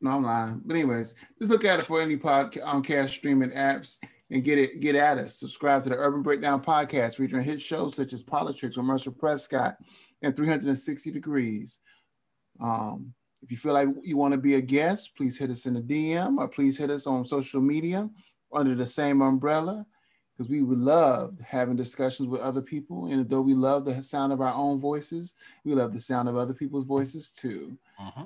No, 0.00 0.10
I'm 0.10 0.22
lying. 0.22 0.62
But 0.64 0.76
anyways, 0.76 1.14
just 1.38 1.50
look 1.50 1.64
at 1.64 1.80
it 1.80 1.86
for 1.86 2.00
any 2.00 2.16
podcast 2.16 3.08
streaming 3.10 3.50
apps 3.50 3.96
and 4.30 4.44
get 4.44 4.58
it 4.58 4.80
get 4.80 4.94
at 4.94 5.18
us. 5.18 5.36
Subscribe 5.36 5.82
to 5.82 5.88
the 5.88 5.96
Urban 5.96 6.22
Breakdown 6.22 6.62
podcast 6.62 7.14
featuring 7.14 7.44
hit 7.44 7.60
shows 7.60 7.96
such 7.96 8.12
as 8.12 8.22
Poli-Tricks 8.22 8.76
with 8.76 8.86
Mercer 8.86 9.10
Prescott 9.10 9.76
and 10.22 10.34
360 10.34 11.10
Degrees. 11.10 11.80
Um, 12.60 13.14
if 13.40 13.50
you 13.50 13.56
feel 13.56 13.72
like 13.72 13.88
you 14.02 14.16
want 14.16 14.32
to 14.32 14.38
be 14.38 14.56
a 14.56 14.60
guest, 14.60 15.16
please 15.16 15.38
hit 15.38 15.50
us 15.50 15.66
in 15.66 15.74
the 15.74 15.80
DM 15.80 16.38
or 16.38 16.48
please 16.48 16.76
hit 16.76 16.90
us 16.90 17.06
on 17.06 17.24
social 17.24 17.60
media 17.60 18.08
under 18.52 18.74
the 18.74 18.86
same 18.86 19.22
umbrella 19.22 19.86
because 20.36 20.50
we 20.50 20.62
would 20.62 20.78
love 20.78 21.38
having 21.40 21.76
discussions 21.76 22.28
with 22.28 22.40
other 22.40 22.62
people. 22.62 23.06
And 23.06 23.28
though 23.28 23.40
we 23.40 23.54
love 23.54 23.84
the 23.84 24.02
sound 24.02 24.32
of 24.32 24.40
our 24.40 24.54
own 24.54 24.80
voices, 24.80 25.34
we 25.64 25.74
love 25.74 25.94
the 25.94 26.00
sound 26.00 26.28
of 26.28 26.36
other 26.36 26.54
people's 26.54 26.84
voices 26.84 27.30
too. 27.30 27.78
Uh-huh. 27.98 28.24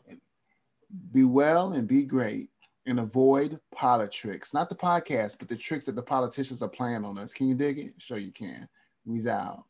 Be 1.12 1.24
well 1.24 1.72
and 1.72 1.86
be 1.86 2.04
great 2.04 2.50
and 2.86 3.00
avoid 3.00 3.60
politics. 3.74 4.52
Not 4.52 4.68
the 4.68 4.74
podcast, 4.74 5.38
but 5.38 5.48
the 5.48 5.56
tricks 5.56 5.86
that 5.86 5.94
the 5.94 6.02
politicians 6.02 6.62
are 6.62 6.68
playing 6.68 7.04
on 7.04 7.18
us. 7.18 7.32
Can 7.32 7.48
you 7.48 7.54
dig 7.54 7.78
it? 7.78 7.94
Sure, 7.98 8.18
you 8.18 8.32
can. 8.32 8.68
We's 9.04 9.26
out. 9.26 9.64